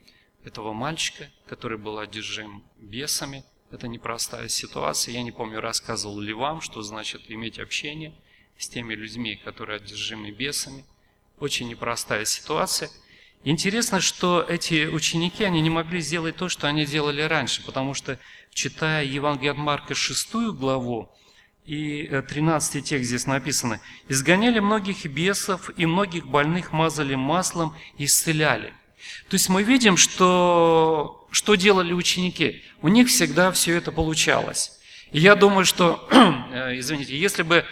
этого 0.44 0.72
мальчика, 0.72 1.30
который 1.46 1.78
был 1.78 1.98
одержим 1.98 2.64
бесами. 2.78 3.44
Это 3.70 3.86
непростая 3.86 4.48
ситуация. 4.48 5.14
Я 5.14 5.22
не 5.22 5.30
помню, 5.30 5.60
рассказывал 5.60 6.18
ли 6.18 6.32
вам, 6.32 6.60
что 6.60 6.82
значит 6.82 7.30
иметь 7.30 7.58
общение 7.58 8.12
с 8.58 8.68
теми 8.68 8.94
людьми, 8.94 9.36
которые 9.36 9.76
одержимы 9.76 10.32
бесами– 10.32 10.84
очень 11.40 11.68
непростая 11.68 12.24
ситуация. 12.24 12.90
Интересно, 13.42 14.00
что 14.00 14.44
эти 14.46 14.86
ученики, 14.86 15.44
они 15.44 15.62
не 15.62 15.70
могли 15.70 16.00
сделать 16.00 16.36
то, 16.36 16.48
что 16.50 16.68
они 16.68 16.84
делали 16.84 17.22
раньше, 17.22 17.64
потому 17.64 17.94
что, 17.94 18.18
читая 18.52 19.04
Евангелие 19.04 19.52
от 19.52 19.56
Марка 19.56 19.94
6 19.94 20.34
главу, 20.52 21.10
и 21.64 22.06
13 22.28 22.76
э, 22.76 22.80
текст 22.82 23.08
здесь 23.08 23.26
написано, 23.26 23.80
«Изгоняли 24.08 24.60
многих 24.60 25.06
бесов, 25.06 25.70
и 25.76 25.86
многих 25.86 26.26
больных 26.26 26.72
мазали 26.72 27.14
маслом 27.14 27.74
и 27.96 28.04
исцеляли». 28.04 28.74
То 29.28 29.34
есть 29.34 29.48
мы 29.48 29.62
видим, 29.62 29.96
что, 29.96 31.26
что 31.30 31.54
делали 31.54 31.92
ученики. 31.92 32.62
У 32.82 32.88
них 32.88 33.08
всегда 33.08 33.50
все 33.52 33.76
это 33.76 33.92
получалось. 33.92 34.80
И 35.12 35.20
я 35.20 35.34
думаю, 35.34 35.64
что, 35.64 36.06
э, 36.52 36.78
извините, 36.78 37.18
если 37.18 37.42
бы 37.42 37.64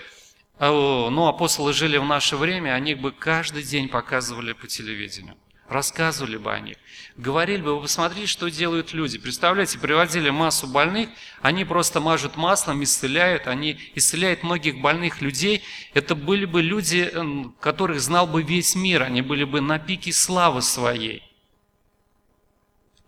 ну, 0.60 1.28
апостолы 1.28 1.72
жили 1.72 1.98
в 1.98 2.04
наше 2.04 2.36
время, 2.36 2.74
они 2.74 2.94
бы 2.94 3.12
каждый 3.12 3.62
день 3.62 3.88
показывали 3.88 4.52
по 4.52 4.66
телевидению, 4.66 5.36
рассказывали 5.68 6.36
бы 6.36 6.52
о 6.52 6.58
них, 6.58 6.76
говорили 7.16 7.62
бы, 7.62 7.76
вы 7.76 7.82
посмотрите, 7.82 8.26
что 8.26 8.50
делают 8.50 8.92
люди. 8.92 9.18
Представляете, 9.18 9.78
приводили 9.78 10.30
массу 10.30 10.66
больных, 10.66 11.10
они 11.42 11.64
просто 11.64 12.00
мажут 12.00 12.36
маслом, 12.36 12.82
исцеляют, 12.82 13.46
они 13.46 13.78
исцеляют 13.94 14.42
многих 14.42 14.80
больных 14.80 15.20
людей. 15.20 15.62
Это 15.94 16.16
были 16.16 16.44
бы 16.44 16.60
люди, 16.60 17.12
которых 17.60 18.00
знал 18.00 18.26
бы 18.26 18.42
весь 18.42 18.74
мир, 18.74 19.02
они 19.02 19.22
были 19.22 19.44
бы 19.44 19.60
на 19.60 19.78
пике 19.78 20.12
славы 20.12 20.62
своей. 20.62 21.22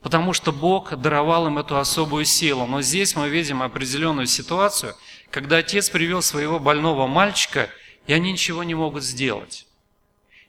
Потому 0.03 0.33
что 0.33 0.51
Бог 0.53 0.97
даровал 0.97 1.49
им 1.49 1.59
эту 1.59 1.77
особую 1.77 2.25
силу. 2.25 2.65
Но 2.65 2.81
здесь 2.81 3.17
мы 3.17 3.29
видим 3.29 3.61
определенную 3.61 4.27
ситуацию– 4.27 4.95
когда 5.31 5.59
отец 5.59 5.91
привел 5.91 6.23
своего 6.23 6.59
больного 6.59 7.07
мальчика, 7.07 7.71
и 8.07 8.13
они 8.13 8.33
ничего 8.33 8.65
не 8.65 8.75
могут 8.75 9.05
сделать. 9.05 9.67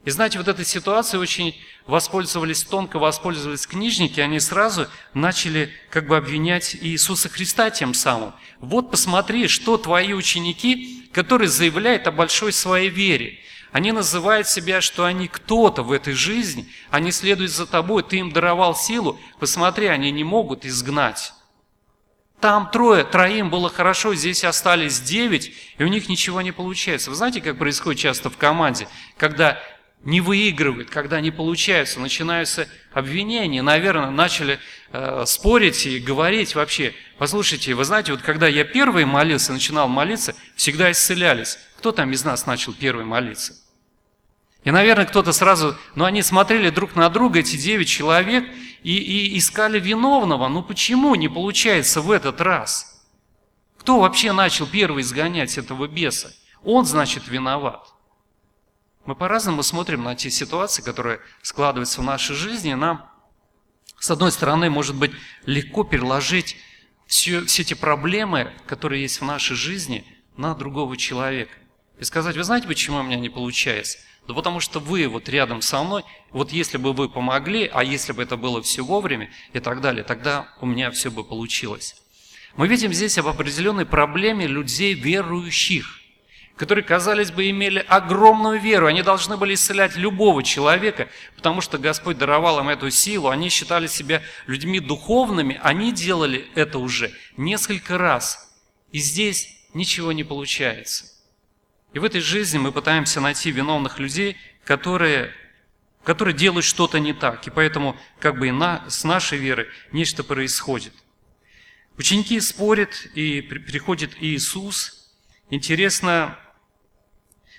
И 0.04 0.10
знаете, 0.10 0.38
вот 0.38 0.48
этой 0.48 0.64
ситуацией 0.64 1.20
очень 1.20 1.56
воспользовались, 1.86 2.64
тонко 2.64 2.98
воспользовались 2.98 3.68
книжники, 3.68 4.18
они 4.18 4.40
сразу 4.40 4.88
начали 5.14 5.70
как 5.90 6.08
бы 6.08 6.16
обвинять 6.16 6.76
Иисуса 6.80 7.28
Христа 7.28 7.70
тем 7.70 7.94
самым. 7.94 8.32
Вот 8.58 8.90
посмотри, 8.90 9.46
что 9.46 9.78
твои 9.78 10.12
ученики, 10.12 11.08
которые 11.12 11.48
заявляют 11.48 12.08
о 12.08 12.12
большой 12.12 12.52
своей 12.52 12.88
вере, 12.88 13.38
они 13.70 13.92
называют 13.92 14.48
себя, 14.48 14.80
что 14.80 15.04
они 15.04 15.28
кто-то 15.28 15.82
в 15.82 15.92
этой 15.92 16.14
жизни, 16.14 16.68
они 16.90 17.12
следуют 17.12 17.52
за 17.52 17.66
тобой, 17.66 18.02
ты 18.02 18.18
им 18.18 18.32
даровал 18.32 18.74
силу, 18.74 19.18
посмотри, 19.38 19.86
они 19.86 20.10
не 20.10 20.24
могут 20.24 20.66
изгнать. 20.66 21.32
Там 22.42 22.68
трое, 22.72 23.04
троим 23.04 23.50
было 23.50 23.70
хорошо, 23.70 24.16
здесь 24.16 24.42
остались 24.42 25.00
девять, 25.00 25.52
и 25.78 25.84
у 25.84 25.86
них 25.86 26.08
ничего 26.08 26.42
не 26.42 26.50
получается. 26.50 27.08
Вы 27.08 27.14
знаете, 27.14 27.40
как 27.40 27.56
происходит 27.56 28.00
часто 28.00 28.30
в 28.30 28.36
команде, 28.36 28.88
когда 29.16 29.62
не 30.02 30.20
выигрывает, 30.20 30.90
когда 30.90 31.20
не 31.20 31.30
получается, 31.30 32.00
начинаются 32.00 32.68
обвинения, 32.92 33.62
наверное, 33.62 34.10
начали 34.10 34.58
э, 34.90 35.22
спорить 35.24 35.86
и 35.86 36.00
говорить 36.00 36.56
вообще. 36.56 36.94
Послушайте, 37.16 37.74
вы 37.74 37.84
знаете, 37.84 38.10
вот 38.10 38.22
когда 38.22 38.48
я 38.48 38.64
первый 38.64 39.04
молился, 39.04 39.52
начинал 39.52 39.86
молиться, 39.86 40.34
всегда 40.56 40.90
исцелялись. 40.90 41.60
Кто 41.78 41.92
там 41.92 42.10
из 42.10 42.24
нас 42.24 42.44
начал 42.46 42.72
первый 42.72 43.04
молиться? 43.04 43.54
И, 44.64 44.72
наверное, 44.72 45.06
кто-то 45.06 45.32
сразу, 45.32 45.76
ну, 45.94 46.04
они 46.04 46.22
смотрели 46.22 46.70
друг 46.70 46.96
на 46.96 47.08
друга, 47.08 47.38
эти 47.38 47.56
девять 47.56 47.88
человек, 47.88 48.44
и, 48.82 48.96
и 48.96 49.38
искали 49.38 49.78
виновного. 49.78 50.48
Ну, 50.48 50.62
почему 50.62 51.14
не 51.14 51.28
получается 51.28 52.00
в 52.00 52.10
этот 52.10 52.40
раз? 52.40 53.04
Кто 53.78 54.00
вообще 54.00 54.32
начал 54.32 54.66
первый 54.66 55.02
изгонять 55.02 55.58
этого 55.58 55.88
беса? 55.88 56.32
Он, 56.62 56.84
значит, 56.84 57.26
виноват. 57.28 57.92
Мы 59.04 59.16
по-разному 59.16 59.62
смотрим 59.62 60.04
на 60.04 60.14
те 60.14 60.30
ситуации, 60.30 60.82
которые 60.82 61.20
складываются 61.42 62.00
в 62.00 62.04
нашей 62.04 62.36
жизни. 62.36 62.74
Нам, 62.74 63.10
с 63.98 64.10
одной 64.10 64.30
стороны, 64.30 64.70
может 64.70 64.94
быть 64.94 65.12
легко 65.44 65.82
переложить 65.82 66.56
все, 67.06 67.44
все 67.44 67.62
эти 67.62 67.74
проблемы, 67.74 68.52
которые 68.66 69.02
есть 69.02 69.20
в 69.20 69.24
нашей 69.24 69.56
жизни, 69.56 70.06
на 70.36 70.54
другого 70.54 70.96
человека. 70.96 71.52
И 71.98 72.04
сказать, 72.04 72.36
вы 72.36 72.44
знаете, 72.44 72.66
почему 72.66 72.98
у 72.98 73.02
меня 73.02 73.16
не 73.16 73.28
получается? 73.28 73.98
Да 74.26 74.34
потому 74.34 74.60
что 74.60 74.78
вы 74.78 75.08
вот 75.08 75.28
рядом 75.28 75.62
со 75.62 75.82
мной, 75.82 76.04
вот 76.30 76.52
если 76.52 76.78
бы 76.78 76.92
вы 76.92 77.08
помогли, 77.08 77.70
а 77.72 77.82
если 77.82 78.12
бы 78.12 78.22
это 78.22 78.36
было 78.36 78.62
все 78.62 78.82
вовремя 78.82 79.30
и 79.52 79.60
так 79.60 79.80
далее, 79.80 80.04
тогда 80.04 80.48
у 80.60 80.66
меня 80.66 80.90
все 80.90 81.10
бы 81.10 81.24
получилось. 81.24 81.96
Мы 82.56 82.68
видим 82.68 82.92
здесь 82.92 83.18
об 83.18 83.26
определенной 83.26 83.86
проблеме 83.86 84.46
людей 84.46 84.94
верующих 84.94 86.02
которые, 86.56 86.84
казалось 86.84 87.32
бы, 87.32 87.50
имели 87.50 87.84
огромную 87.88 88.60
веру. 88.60 88.86
Они 88.86 89.02
должны 89.02 89.36
были 89.36 89.54
исцелять 89.54 89.96
любого 89.96 90.42
человека, 90.42 91.08
потому 91.34 91.60
что 91.60 91.78
Господь 91.78 92.18
даровал 92.18 92.60
им 92.60 92.68
эту 92.68 92.90
силу. 92.90 93.30
Они 93.30 93.48
считали 93.48 93.86
себя 93.86 94.22
людьми 94.46 94.78
духовными. 94.78 95.58
Они 95.62 95.90
делали 95.90 96.46
это 96.54 96.78
уже 96.78 97.10
несколько 97.36 97.98
раз. 97.98 98.54
И 98.92 98.98
здесь 98.98 99.48
ничего 99.74 100.12
не 100.12 100.24
получается. 100.24 101.06
И 101.94 101.98
в 101.98 102.04
этой 102.04 102.20
жизни 102.20 102.58
мы 102.58 102.72
пытаемся 102.72 103.20
найти 103.20 103.50
виновных 103.50 103.98
людей, 103.98 104.36
которые, 104.64 105.32
которые 106.04 106.34
делают 106.34 106.64
что-то 106.64 106.98
не 106.98 107.12
так. 107.12 107.46
И 107.46 107.50
поэтому 107.50 107.96
как 108.18 108.38
бы 108.38 108.48
и 108.48 108.50
на, 108.50 108.88
с 108.88 109.04
нашей 109.04 109.38
верой 109.38 109.66
нечто 109.92 110.24
происходит. 110.24 110.92
Ученики 111.98 112.40
спорят, 112.40 113.06
и 113.14 113.42
приходит 113.42 114.12
Иисус– 114.20 114.98
Интересно, 115.52 116.38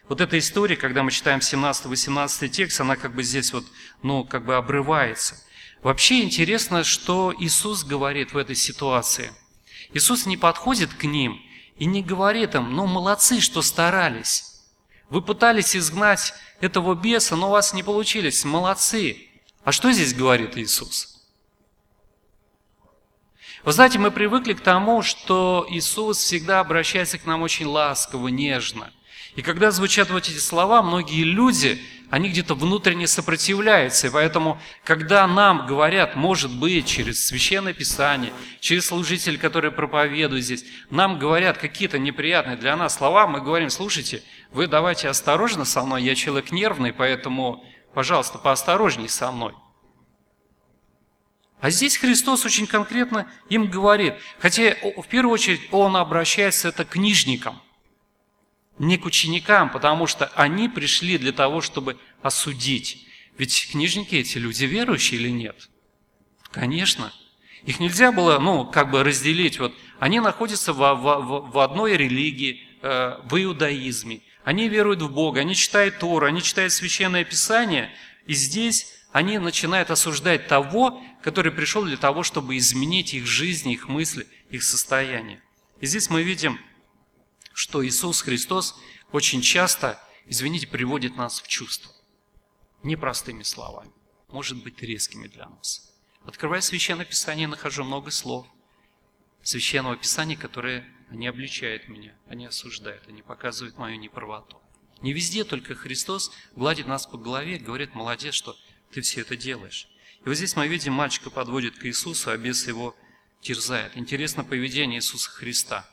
вот 0.09 0.19
эта 0.19 0.39
история, 0.39 0.75
когда 0.75 1.03
мы 1.03 1.11
читаем 1.11 1.41
17-18 1.41 2.47
текст, 2.49 2.81
она 2.81 2.95
как 2.95 3.13
бы 3.13 3.21
здесь 3.21 3.53
вот, 3.53 3.65
ну, 4.01 4.23
как 4.23 4.45
бы 4.45 4.55
обрывается. 4.55 5.35
Вообще 5.83 6.23
интересно, 6.23 6.83
что 6.83 7.35
Иисус 7.37 7.83
говорит 7.83 8.33
в 8.33 8.37
этой 8.39 8.55
ситуации. 8.55 9.31
Иисус 9.93 10.25
не 10.25 10.37
подходит 10.37 10.91
к 10.91 11.03
ним 11.03 11.39
и 11.77 11.85
не 11.85 12.03
говорит 12.03 12.55
им, 12.55 12.75
ну, 12.75 12.85
молодцы, 12.85 13.41
что 13.41 13.61
старались. 13.61 14.61
Вы 15.09 15.21
пытались 15.21 15.75
изгнать 15.75 16.33
этого 16.59 16.95
беса, 16.95 17.35
но 17.35 17.47
у 17.47 17.51
вас 17.51 17.73
не 17.73 17.83
получились, 17.83 18.45
молодцы. 18.45 19.27
А 19.63 19.71
что 19.71 19.91
здесь 19.91 20.13
говорит 20.13 20.57
Иисус? 20.57 21.13
Вы 23.63 23.71
знаете, 23.71 23.97
мы 23.97 24.11
привыкли 24.11 24.53
к 24.53 24.61
тому, 24.61 25.01
что 25.03 25.65
Иисус 25.69 26.17
всегда 26.17 26.59
обращается 26.59 27.17
к 27.17 27.25
нам 27.25 27.41
очень 27.43 27.65
ласково, 27.65 28.27
нежно. 28.27 28.91
И 29.35 29.41
когда 29.41 29.71
звучат 29.71 30.09
вот 30.09 30.27
эти 30.27 30.37
слова, 30.37 30.81
многие 30.81 31.23
люди, 31.23 31.81
они 32.09 32.29
где-то 32.29 32.53
внутренне 32.53 33.07
сопротивляются. 33.07 34.05
И 34.05 34.09
поэтому, 34.11 34.61
когда 34.83 35.25
нам 35.25 35.65
говорят, 35.65 36.15
может 36.15 36.51
быть, 36.51 36.85
через 36.85 37.25
Священное 37.25 37.73
Писание, 37.73 38.31
через 38.59 38.85
служителей, 38.85 39.39
которые 39.39 39.71
проповедуют 39.71 40.45
здесь, 40.45 40.63
нам 40.91 41.17
говорят 41.17 41.57
какие-то 41.57 41.97
неприятные 41.97 42.55
для 42.55 42.75
нас 42.75 42.97
слова, 42.97 43.25
мы 43.25 43.41
говорим, 43.41 43.71
слушайте, 43.71 44.21
вы 44.51 44.67
давайте 44.67 45.09
осторожно 45.09 45.65
со 45.65 45.81
мной, 45.81 46.03
я 46.03 46.13
человек 46.13 46.51
нервный, 46.51 46.93
поэтому, 46.93 47.65
пожалуйста, 47.95 48.37
поосторожней 48.37 49.09
со 49.09 49.31
мной. 49.31 49.53
А 51.61 51.71
здесь 51.71 51.97
Христос 51.97 52.45
очень 52.45 52.67
конкретно 52.67 53.25
им 53.49 53.71
говорит, 53.71 54.15
хотя 54.37 54.75
в 54.97 55.07
первую 55.07 55.33
очередь 55.33 55.61
Он 55.71 55.95
обращается 55.95 56.67
это 56.67 56.85
к 56.85 56.89
книжникам, 56.89 57.59
не 58.79 58.97
к 58.97 59.05
ученикам, 59.05 59.69
потому 59.69 60.07
что 60.07 60.27
они 60.35 60.69
пришли 60.69 61.17
для 61.17 61.31
того, 61.31 61.61
чтобы 61.61 61.97
осудить. 62.21 63.07
Ведь 63.37 63.69
книжники 63.71 64.15
эти 64.15 64.37
люди 64.37 64.65
верующие 64.65 65.19
или 65.19 65.29
нет? 65.29 65.69
Конечно. 66.51 67.11
Их 67.65 67.79
нельзя 67.79 68.11
было, 68.11 68.39
ну, 68.39 68.65
как 68.65 68.91
бы 68.91 69.03
разделить. 69.03 69.59
Вот 69.59 69.73
они 69.99 70.19
находятся 70.19 70.73
в, 70.73 70.77
в, 70.77 71.51
в 71.51 71.59
одной 71.59 71.95
религии, 71.95 72.61
э, 72.81 73.19
в 73.23 73.41
иудаизме. 73.41 74.21
Они 74.43 74.67
веруют 74.67 75.01
в 75.01 75.09
Бога, 75.09 75.41
они 75.41 75.55
читают 75.55 75.99
Тору, 75.99 76.25
они 76.25 76.41
читают 76.41 76.73
Священное 76.73 77.23
Писание. 77.23 77.89
И 78.25 78.33
здесь 78.33 78.87
они 79.13 79.37
начинают 79.37 79.91
осуждать 79.91 80.47
того, 80.47 81.01
который 81.21 81.51
пришел 81.51 81.85
для 81.85 81.97
того, 81.97 82.23
чтобы 82.23 82.57
изменить 82.57 83.13
их 83.13 83.25
жизнь, 83.25 83.69
их 83.69 83.87
мысли, 83.87 84.27
их 84.49 84.63
состояние. 84.63 85.41
И 85.79 85.85
здесь 85.85 86.09
мы 86.09 86.23
видим, 86.23 86.59
что 87.53 87.85
Иисус 87.85 88.21
Христос 88.21 88.75
очень 89.11 89.41
часто, 89.41 90.01
извините, 90.25 90.67
приводит 90.67 91.15
нас 91.15 91.41
в 91.41 91.47
чувство. 91.47 91.91
Непростыми 92.81 93.43
словами, 93.43 93.91
может 94.29 94.61
быть, 94.61 94.81
резкими 94.81 95.27
для 95.27 95.47
нас. 95.47 95.93
Открывая 96.25 96.61
Священное 96.61 97.05
Писание, 97.05 97.47
нахожу 97.47 97.83
много 97.83 98.11
слов 98.11 98.47
Священного 99.43 99.97
Писания, 99.97 100.37
которые 100.37 100.85
не 101.11 101.27
обличают 101.27 101.89
меня, 101.89 102.15
они 102.27 102.45
осуждают, 102.45 103.07
они 103.07 103.21
показывают 103.21 103.77
мою 103.77 103.97
неправоту. 103.97 104.61
Не 105.01 105.11
везде 105.11 105.43
только 105.43 105.75
Христос 105.75 106.31
гладит 106.55 106.87
нас 106.87 107.05
по 107.05 107.17
голове, 107.17 107.57
говорит, 107.57 107.93
молодец, 107.93 108.33
что 108.33 108.57
ты 108.91 109.01
все 109.01 109.21
это 109.21 109.35
делаешь. 109.35 109.89
И 110.21 110.29
вот 110.29 110.35
здесь 110.35 110.55
мы 110.55 110.67
видим, 110.67 110.93
мальчика 110.93 111.29
подводит 111.29 111.77
к 111.77 111.85
Иисусу, 111.85 112.31
а 112.31 112.37
бес 112.37 112.67
его 112.67 112.95
терзает. 113.41 113.97
Интересно 113.97 114.45
поведение 114.45 114.99
Иисуса 114.99 115.29
Христа. 115.29 115.85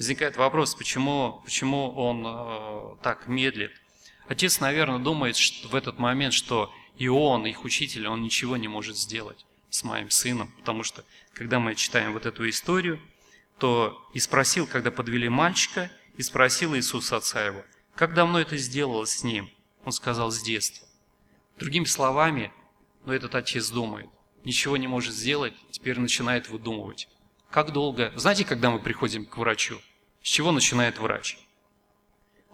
Возникает 0.00 0.38
вопрос, 0.38 0.74
почему, 0.74 1.42
почему 1.44 1.90
он 1.90 2.24
э, 2.26 2.96
так 3.02 3.28
медлит. 3.28 3.72
Отец, 4.28 4.58
наверное, 4.58 4.98
думает 4.98 5.36
что 5.36 5.68
в 5.68 5.74
этот 5.74 5.98
момент, 5.98 6.32
что 6.32 6.72
и 6.96 7.08
он, 7.08 7.44
их 7.44 7.64
учитель, 7.64 8.08
он 8.08 8.22
ничего 8.22 8.56
не 8.56 8.66
может 8.66 8.96
сделать 8.96 9.44
с 9.68 9.84
моим 9.84 10.08
сыном, 10.08 10.54
потому 10.56 10.84
что, 10.84 11.04
когда 11.34 11.60
мы 11.60 11.74
читаем 11.74 12.14
вот 12.14 12.24
эту 12.24 12.48
историю, 12.48 12.98
то 13.58 14.02
и 14.14 14.20
спросил, 14.20 14.66
когда 14.66 14.90
подвели 14.90 15.28
мальчика, 15.28 15.92
и 16.16 16.22
спросил 16.22 16.74
Иисус 16.76 17.12
отца 17.12 17.44
его, 17.44 17.62
как 17.94 18.14
давно 18.14 18.40
это 18.40 18.56
сделалось 18.56 19.18
с 19.18 19.22
ним? 19.22 19.50
Он 19.84 19.92
сказал, 19.92 20.30
с 20.30 20.40
детства. 20.40 20.88
Другими 21.58 21.84
словами, 21.84 22.54
но 23.04 23.12
этот 23.12 23.34
отец 23.34 23.68
думает, 23.68 24.08
ничего 24.44 24.78
не 24.78 24.86
может 24.86 25.12
сделать, 25.12 25.52
теперь 25.70 26.00
начинает 26.00 26.48
выдумывать. 26.48 27.06
Как 27.50 27.74
долго? 27.74 28.14
Знаете, 28.16 28.46
когда 28.46 28.70
мы 28.70 28.78
приходим 28.78 29.26
к 29.26 29.36
врачу? 29.36 29.78
С 30.22 30.28
чего 30.28 30.52
начинает 30.52 30.98
врач? 30.98 31.38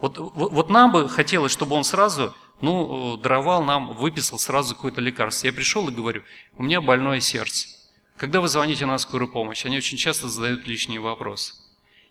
Вот, 0.00 0.18
вот, 0.18 0.52
вот 0.52 0.70
нам 0.70 0.92
бы 0.92 1.09
хотелось, 1.09 1.52
чтобы 1.52 1.74
он 1.74 1.85
сразу, 1.85 2.35
ну, 2.61 3.16
дровал 3.16 3.64
нам, 3.64 3.94
выписал 3.94 4.38
сразу 4.38 4.74
какое-то 4.74 5.00
лекарство. 5.00 5.46
Я 5.46 5.52
пришел 5.52 5.88
и 5.88 5.92
говорю, 5.92 6.22
у 6.57 6.62
меня 6.62 6.81
больное 6.81 7.20
сердце. 7.20 7.68
Когда 8.16 8.40
вы 8.40 8.48
звоните 8.48 8.87
на 8.87 8.98
скорую 8.98 9.31
помощь, 9.31 9.66
они 9.66 9.76
очень 9.76 9.98
часто 9.98 10.29
задают 10.29 10.66
лишние 10.66 11.00
вопросы. 11.00 11.55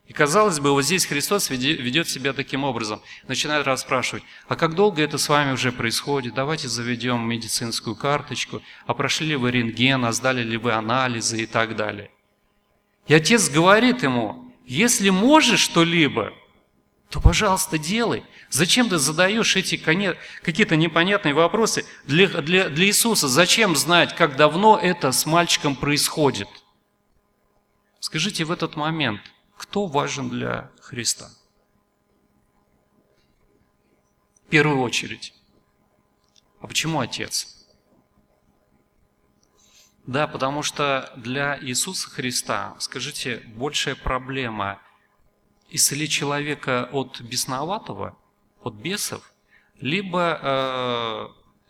И 0.08 0.14
казалось 0.14 0.60
бы, 0.60 0.72
вот 0.72 0.84
здесь 0.84 1.06
Христос 1.06 1.50
ведет 1.50 2.08
себя 2.08 2.34
таким 2.34 2.64
образом. 2.64 3.02
Начинает 3.28 3.66
расспрашивать, 3.66 4.24
а 4.48 4.56
как 4.56 4.76
долго 4.76 5.02
это 5.02 5.18
с 5.18 5.30
вами 5.30 5.54
уже 5.54 5.72
происходит? 5.72 6.36
Давайте 6.36 6.68
заведем 6.68 7.28
медицинскую 7.28 7.96
карточку, 7.96 8.62
а 8.86 8.94
прошли 8.94 9.30
ли 9.30 9.36
вы 9.36 9.50
рентген, 9.50 10.06
а 10.06 10.12
сдали 10.12 10.44
ли 10.44 10.58
вы 10.58 10.74
анализы 10.74 11.42
и 11.42 11.46
так 11.48 11.76
далее. 11.76 12.12
И 13.08 13.16
отец 13.16 13.50
говорит 13.50 14.04
ему, 14.04 14.45
если 14.66 15.10
можешь 15.10 15.60
что-либо, 15.60 16.34
то, 17.10 17.22
пожалуйста, 17.22 17.78
делай. 17.78 18.24
Зачем 18.50 18.90
ты 18.90 18.98
задаешь 18.98 19.56
эти 19.56 19.78
какие-то 19.78 20.76
непонятные 20.76 21.34
вопросы 21.34 21.86
для, 22.06 22.28
для, 22.28 22.70
для 22.70 22.86
Иисуса? 22.86 23.28
Зачем 23.28 23.76
знать, 23.76 24.16
как 24.16 24.36
давно 24.36 24.78
это 24.78 25.12
с 25.12 25.26
мальчиком 25.26 25.76
происходит? 25.76 26.48
Скажите 28.00 28.44
в 28.44 28.52
этот 28.52 28.76
момент– 28.76 29.22
кто 29.58 29.88
важен 29.88 30.30
для 30.30 30.72
Христа? 30.80 31.30
В 34.46 34.50
первую 34.50 34.82
очередь. 34.82 35.34
А 36.60 36.68
почему 36.68 37.00
Отец? 37.00 37.55
Да, 40.08 40.28
потому 40.28 40.62
что 40.62 41.12
для 41.16 41.58
Иисуса 41.60 42.10
Христа, 42.10 42.76
скажите, 42.80 43.42
большая 43.56 43.96
проблема 43.96 44.80
исцелить 45.70 46.12
человека 46.12 46.90
от 46.92 47.22
бесноватого, 47.22 48.16
от 48.62 48.76
бесов, 48.76 49.34
либо 49.80 50.40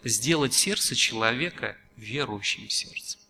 э, 0.03 0.07
сделать 0.09 0.53
сердце 0.53 0.95
человека 0.95 1.77
верующим 1.95 2.69
сердцем. 2.69 3.21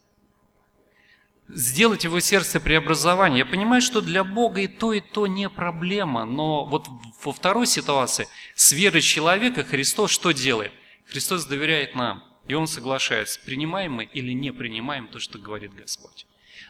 Сделать 1.49 2.03
его 2.03 2.19
сердце 2.19 2.59
преобразование. 2.59 3.39
Я 3.39 3.45
понимаю, 3.45 3.83
что 3.83 4.01
для 4.01 4.23
Бога 4.23 4.61
и 4.61 4.67
то, 4.67 4.91
и 4.91 5.01
то 5.01 5.27
не 5.27 5.47
проблема, 5.47 6.25
но 6.25 6.65
вот 6.65 6.87
во 7.23 7.31
второй 7.31 7.67
ситуации 7.67 8.27
с 8.55 8.71
верой 8.71 9.01
человека 9.01 9.63
Христос 9.63 10.09
что 10.09 10.31
делает? 10.31 10.71
Христос 11.05 11.45
доверяет 11.45 11.93
нам, 11.93 12.23
и 12.47 12.53
Он 12.53 12.67
соглашается, 12.67 13.39
принимаем 13.45 13.93
мы 13.93 14.03
или 14.05 14.31
не 14.31 14.51
принимаем 14.51 15.07
то, 15.07 15.19
что 15.19 15.39
говорит 15.39 15.73
Господь. 15.73 16.25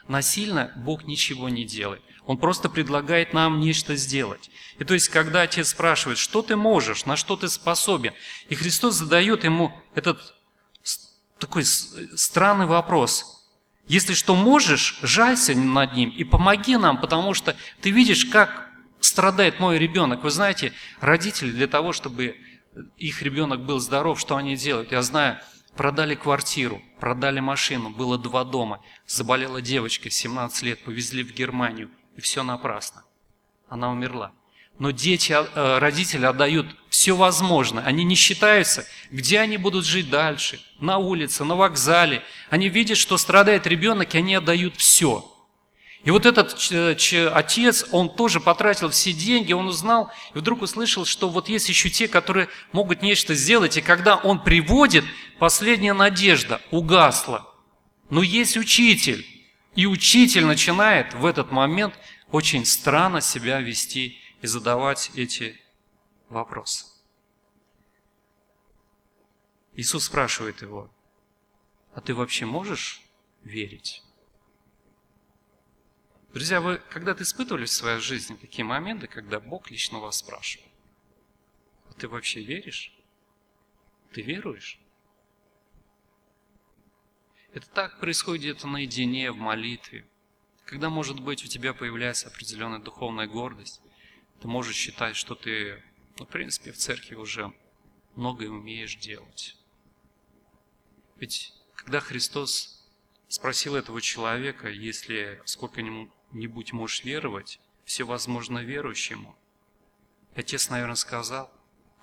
Насильно 0.08 0.72
Бог 0.76 1.06
ничего 1.06 1.50
не 1.50 1.66
делает. 1.66 2.02
Он 2.26 2.38
просто 2.38 2.70
предлагает 2.70 3.34
нам 3.34 3.60
нечто 3.60 3.96
сделать. 3.96 4.50
И 4.80 4.84
то 4.84 4.94
есть, 4.94 5.10
когда 5.10 5.42
отец 5.42 5.70
спрашивает, 5.70 6.18
что 6.18 6.42
ты 6.42 6.56
можешь, 6.56 7.06
на 7.06 7.16
что 7.16 7.36
ты 7.36 7.50
способен, 7.50 8.14
и 8.50 8.56
Христос 8.56 8.96
задает 8.96 9.44
ему 9.44 9.72
этот 9.94 10.36
такой 11.40 11.66
странный 11.66 12.66
вопрос. 12.66 13.46
Если 13.88 14.14
что 14.14 14.36
можешь, 14.36 14.98
жалься 15.02 15.56
над 15.56 15.94
ним 15.94 16.10
и 16.10 16.24
помоги 16.24 16.78
нам, 16.78 17.00
потому 17.00 17.34
что 17.34 17.56
ты 17.82 17.92
видишь, 17.92 18.26
как 18.26 18.70
страдает 19.00 19.60
мой 19.60 19.78
ребенок. 19.78 20.24
Вы 20.24 20.32
знаете, 20.32 20.74
родители 21.00 21.52
для 21.52 21.68
того, 21.68 21.94
чтобы 21.94 22.38
их 22.98 23.22
ребенок 23.22 23.64
был 23.64 23.80
здоров, 23.80 24.20
что 24.20 24.36
они 24.36 24.56
делают? 24.56 24.92
Я 24.92 25.04
знаю, 25.04 25.40
продали 25.76 26.16
квартиру, 26.16 26.82
продали 27.00 27.40
машину, 27.40 27.90
было 27.90 28.18
два 28.18 28.44
дома, 28.44 28.82
заболела 29.06 29.62
девочка, 29.62 30.10
17 30.10 30.64
лет, 30.64 30.84
повезли 30.84 31.24
в 31.24 31.34
Германию, 31.34 31.90
и 32.16 32.22
все 32.22 32.44
напрасно. 32.44 33.04
Она 33.68 33.92
умерла. 33.92 34.32
Но 34.78 34.92
дети, 34.92 35.32
э, 35.32 35.78
родители 35.80 36.26
отдают 36.26 36.76
все 36.90 37.16
возможное. 37.16 37.84
Они 37.84 38.04
не 38.04 38.16
считаются, 38.16 38.86
где 39.10 39.40
они 39.40 39.58
будут 39.58 39.86
жить 39.86 40.10
дальше, 40.10 40.60
на 40.80 40.98
улице, 40.98 41.46
на 41.46 41.56
вокзале. 41.56 42.24
Они 42.50 42.68
видят, 42.68 42.98
что 42.98 43.18
страдает 43.18 43.68
ребенок, 43.68 44.14
и 44.14 44.18
они 44.18 44.36
отдают 44.36 44.76
все. 44.76 45.32
И 46.06 46.12
вот 46.12 46.28
этот 46.28 46.56
отец, 47.34 47.86
он 47.92 48.16
тоже 48.16 48.40
потратил 48.40 48.92
все 48.92 49.12
деньги, 49.12 49.54
он 49.54 49.68
узнал, 49.68 50.12
и 50.36 50.38
вдруг 50.38 50.62
услышал, 50.62 51.04
что 51.04 51.28
вот 51.30 51.50
есть 51.50 51.68
еще 51.68 51.90
те, 51.90 52.08
которые 52.08 52.48
могут 52.72 53.02
нечто 53.02 53.34
сделать, 53.34 53.76
и 53.76 53.82
когда 53.82 54.16
он 54.16 54.44
приводит, 54.44 55.04
последняя 55.40 55.94
надежда 55.94 56.62
угасла. 56.70 57.52
Но 58.12 58.22
есть 58.22 58.56
учитель, 58.56 59.26
и 59.74 59.88
учитель 59.88 60.46
начинает 60.46 61.16
в 61.16 61.26
этот 61.26 61.52
момент 61.52 61.96
очень 62.32 62.66
странно 62.66 63.20
себя 63.20 63.60
вести 63.60 64.20
и 64.44 64.48
задавать 64.48 65.10
эти 65.16 65.60
вопросы. 66.30 66.86
Иисус 69.74 70.06
спрашивает 70.06 70.62
его, 70.62 70.92
а 71.96 72.02
ты 72.02 72.14
вообще 72.14 72.46
можешь 72.46 73.02
верить? 73.44 74.04
Друзья, 76.36 76.60
вы 76.60 76.80
когда-то 76.90 77.24
испытывали 77.24 77.64
в 77.64 77.72
своей 77.72 78.02
жизни 78.02 78.36
такие 78.36 78.66
моменты, 78.66 79.08
когда 79.08 79.40
Бог 79.40 79.72
лично 79.72 80.00
вас 80.00 80.18
спрашивал, 80.18 80.68
ты 81.98 82.10
вообще 82.10 82.44
веришь? 82.44 82.94
Ты 84.12 84.22
веруешь? 84.22 84.78
Это 87.54 87.70
так 87.70 88.02
происходит 88.02 88.42
где-то 88.42 88.68
наедине, 88.68 89.32
в 89.32 89.38
молитве. 89.38 90.06
Когда, 90.66 90.90
может 90.90 91.22
быть, 91.22 91.42
у 91.46 91.48
тебя 91.48 91.74
появляется 91.74 92.28
определенная 92.28 92.80
духовная 92.80 93.28
гордость, 93.28 93.80
ты 94.42 94.50
можешь 94.50 94.76
считать, 94.76 95.16
что 95.16 95.36
ты, 95.36 95.82
ну, 96.20 96.26
в 96.26 96.30
принципе, 96.30 96.74
в 96.74 96.78
церкви 96.78 97.16
уже 97.16 97.54
многое 98.16 98.50
умеешь 98.50 98.98
делать. 98.98 99.56
Ведь 101.16 101.54
когда 101.76 102.02
Христос 102.02 102.86
спросил 103.30 103.76
этого 103.76 104.02
человека, 104.02 104.68
если 104.68 105.42
сколько-нибудь 106.26 106.74
можешь 106.74 107.04
веровать, 107.04 107.60
все 107.86 108.04
возможно 108.04 108.60
верующему, 108.60 109.38
отец, 110.36 110.70
наверное, 110.70 110.96
сказал, 110.96 111.52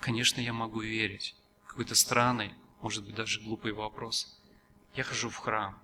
конечно, 0.01 0.41
я 0.41 0.53
могу 0.53 0.81
верить. 0.81 1.35
Какой-то 1.67 1.95
странный, 1.95 2.55
может 2.81 3.05
быть, 3.05 3.15
даже 3.15 3.41
глупый 3.41 3.73
вопрос. 3.73 4.41
Я 4.95 5.05
хожу 5.05 5.29
в 5.29 5.37
храм. 5.37 5.81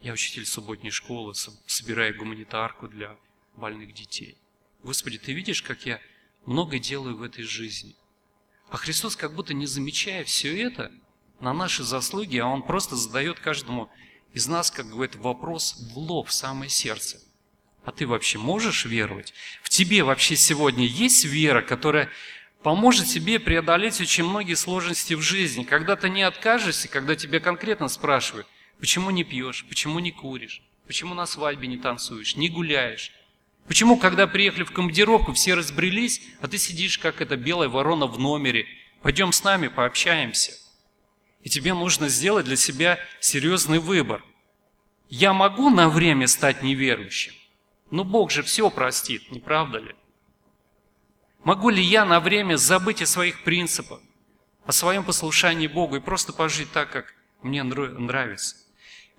Я 0.00 0.12
учитель 0.12 0.46
субботней 0.46 0.90
школы, 0.90 1.34
собираю 1.34 2.16
гуманитарку 2.16 2.88
для 2.88 3.16
больных 3.56 3.94
детей. 3.94 4.36
Господи, 4.82 5.18
Ты 5.18 5.32
видишь, 5.32 5.62
как 5.62 5.86
я 5.86 6.00
много 6.46 6.78
делаю 6.78 7.16
в 7.16 7.22
этой 7.22 7.44
жизни. 7.44 7.96
А 8.70 8.76
Христос, 8.76 9.16
как 9.16 9.34
будто 9.34 9.54
не 9.54 9.66
замечая 9.66 10.24
все 10.24 10.62
это, 10.62 10.92
на 11.40 11.52
наши 11.52 11.82
заслуги, 11.82 12.38
а 12.38 12.46
Он 12.46 12.62
просто 12.62 12.96
задает 12.96 13.40
каждому 13.40 13.90
из 14.34 14.48
нас, 14.48 14.70
как 14.70 14.88
говорит, 14.88 15.14
вопрос 15.14 15.76
в 15.94 15.96
лоб, 15.96 16.28
в 16.28 16.32
самое 16.32 16.68
сердце. 16.68 17.20
А 17.84 17.92
ты 17.92 18.06
вообще 18.06 18.36
можешь 18.36 18.84
веровать? 18.84 19.32
В 19.62 19.68
тебе 19.68 20.02
вообще 20.02 20.36
сегодня 20.36 20.84
есть 20.84 21.24
вера, 21.24 21.62
которая 21.62 22.10
поможет 22.62 23.06
тебе 23.06 23.38
преодолеть 23.38 24.00
очень 24.00 24.24
многие 24.24 24.54
сложности 24.54 25.14
в 25.14 25.20
жизни. 25.20 25.62
Когда 25.62 25.94
ты 25.94 26.10
не 26.10 26.22
откажешься, 26.22 26.88
когда 26.88 27.14
тебя 27.14 27.38
конкретно 27.38 27.88
спрашивают, 27.88 28.48
почему 28.80 29.10
не 29.10 29.22
пьешь, 29.22 29.64
почему 29.68 30.00
не 30.00 30.10
куришь, 30.10 30.62
почему 30.86 31.14
на 31.14 31.26
свадьбе 31.26 31.68
не 31.68 31.78
танцуешь, 31.78 32.34
не 32.34 32.48
гуляешь. 32.48 33.12
Почему, 33.68 33.96
когда 33.96 34.26
приехали 34.26 34.64
в 34.64 34.72
командировку, 34.72 35.32
все 35.32 35.54
разбрелись, 35.54 36.20
а 36.40 36.48
ты 36.48 36.58
сидишь, 36.58 36.98
как 36.98 37.20
эта 37.20 37.36
белая 37.36 37.68
ворона 37.68 38.06
в 38.06 38.18
номере. 38.18 38.66
Пойдем 39.00 39.32
с 39.32 39.44
нами, 39.44 39.68
пообщаемся. 39.68 40.52
И 41.44 41.50
тебе 41.50 41.74
нужно 41.74 42.08
сделать 42.08 42.46
для 42.46 42.56
себя 42.56 42.98
серьезный 43.20 43.78
выбор. 43.78 44.24
Я 45.10 45.34
могу 45.34 45.68
на 45.68 45.90
время 45.90 46.26
стать 46.26 46.62
неверующим, 46.62 47.34
но 47.90 48.02
Бог 48.02 48.30
же 48.30 48.42
все 48.42 48.70
простит, 48.70 49.30
не 49.30 49.40
правда 49.40 49.78
ли? 49.78 49.94
Могу 51.44 51.68
ли 51.68 51.82
я 51.82 52.06
на 52.06 52.18
время 52.20 52.56
забыть 52.56 53.02
о 53.02 53.06
своих 53.06 53.44
принципах, 53.44 54.00
о 54.64 54.72
своем 54.72 55.04
послушании 55.04 55.66
Богу 55.66 55.96
и 55.96 56.00
просто 56.00 56.32
пожить 56.32 56.72
так, 56.72 56.90
как 56.90 57.14
мне 57.42 57.62
нравится? 57.62 58.56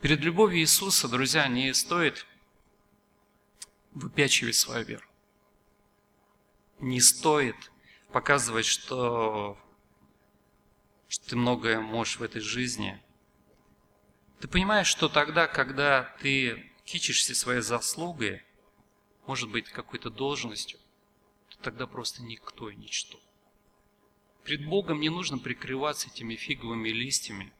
Перед 0.02 0.22
любовью 0.22 0.62
Иисуса, 0.62 1.08
друзья, 1.08 1.48
не 1.48 1.72
стоит 1.76 2.26
выпячивать 3.94 4.56
свою 4.56 4.84
веру. 4.84 5.06
Не 6.80 7.02
стоит 7.02 7.72
показывать, 8.12 8.66
что, 8.66 9.60
что 11.08 11.30
ты 11.30 11.36
многое 11.36 11.80
можешь 11.80 12.18
в 12.18 12.24
этой 12.24 12.42
жизни. 12.42 13.02
Ты 14.40 14.48
понимаешь, 14.48 14.88
что 14.88 15.08
тогда, 15.10 15.48
когда 15.48 16.16
ты 16.22 16.72
кичишься 16.84 17.36
своей 17.36 17.62
заслугой, 17.62 18.44
может 19.28 19.50
быть, 19.50 19.70
какой-то 19.70 20.10
должностью, 20.10 20.80
тогда 21.62 21.88
просто 21.88 22.22
никто 22.22 22.70
и 22.70 22.76
ничто. 22.76 23.20
Пред 24.44 24.66
Богом 24.68 25.00
не 25.00 25.10
нужно 25.10 25.40
прикрываться 25.40 26.10
этими 26.10 26.36
фиговыми 26.36 26.90
листьями 26.90 27.52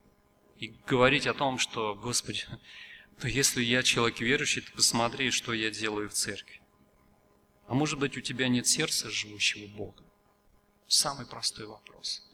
и 0.58 0.68
говорить 0.86 1.26
о 1.26 1.34
том, 1.34 1.58
что, 1.58 1.96
Господи, 1.96 2.46
то 3.20 3.28
если 3.28 3.64
я 3.64 3.82
человек 3.82 4.20
верующий, 4.20 4.62
то 4.62 4.72
посмотри, 4.74 5.32
что 5.32 5.54
я 5.54 5.72
делаю 5.72 6.10
в 6.10 6.14
церкви. 6.14 6.62
А 7.68 7.74
может 7.74 8.00
быть, 8.00 8.18
у 8.18 8.22
тебя 8.22 8.48
нет 8.48 8.68
сердца 8.68 9.10
живущего 9.10 9.68
Бога? 9.76 10.04
Самый 10.88 11.26
простой 11.26 11.66
вопрос. 11.66 12.25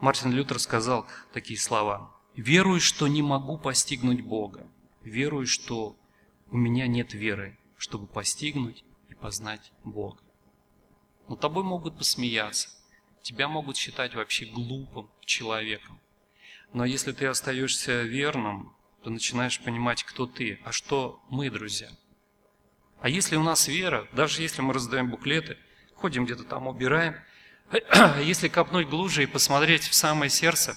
Мартин 0.00 0.32
Лютер 0.32 0.58
сказал 0.58 1.06
такие 1.32 1.58
слова. 1.58 2.14
«Верую, 2.34 2.80
что 2.80 3.06
не 3.08 3.22
могу 3.22 3.58
постигнуть 3.58 4.22
Бога. 4.22 4.66
Верую, 5.02 5.46
что 5.46 5.96
у 6.50 6.56
меня 6.56 6.86
нет 6.86 7.12
веры, 7.14 7.58
чтобы 7.76 8.06
постигнуть 8.06 8.84
познать 9.20 9.72
Бога. 9.84 10.22
Но 11.28 11.36
тобой 11.36 11.62
могут 11.62 11.96
посмеяться, 11.96 12.68
тебя 13.22 13.48
могут 13.48 13.76
считать 13.76 14.14
вообще 14.14 14.46
глупым 14.46 15.10
человеком. 15.24 16.00
Но 16.72 16.84
если 16.84 17.12
ты 17.12 17.26
остаешься 17.26 18.02
верным, 18.02 18.74
то 19.02 19.10
начинаешь 19.10 19.60
понимать, 19.60 20.04
кто 20.04 20.26
ты, 20.26 20.60
а 20.64 20.72
что 20.72 21.20
мы, 21.28 21.50
друзья. 21.50 21.88
А 23.00 23.08
если 23.08 23.36
у 23.36 23.42
нас 23.42 23.68
вера, 23.68 24.08
даже 24.12 24.42
если 24.42 24.62
мы 24.62 24.72
раздаем 24.72 25.10
буклеты, 25.10 25.56
ходим 25.94 26.24
где-то 26.24 26.44
там, 26.44 26.66
убираем, 26.66 27.16
если 28.22 28.48
копнуть 28.48 28.88
глубже 28.88 29.22
и 29.22 29.26
посмотреть 29.26 29.84
в 29.84 29.94
самое 29.94 30.30
сердце, 30.30 30.76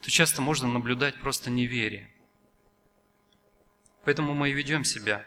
то 0.00 0.10
часто 0.10 0.42
можно 0.42 0.68
наблюдать 0.68 1.20
просто 1.20 1.50
неверие. 1.50 2.10
Поэтому 4.04 4.34
мы 4.34 4.50
и 4.50 4.52
ведем 4.52 4.84
себя 4.84 5.26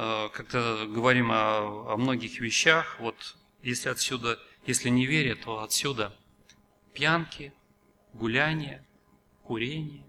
Э, 0.00 0.28
как-то 0.32 0.86
говорим 0.86 1.32
о, 1.32 1.92
о 1.92 1.96
многих 1.96 2.38
вещах. 2.38 3.00
Вот 3.00 3.36
если 3.62 3.88
отсюда, 3.88 4.38
если 4.64 4.90
не 4.90 5.06
верят, 5.06 5.40
то 5.40 5.60
отсюда 5.60 6.16
пьянки, 6.94 7.52
гуляния, 8.12 8.86
курение 9.42 10.04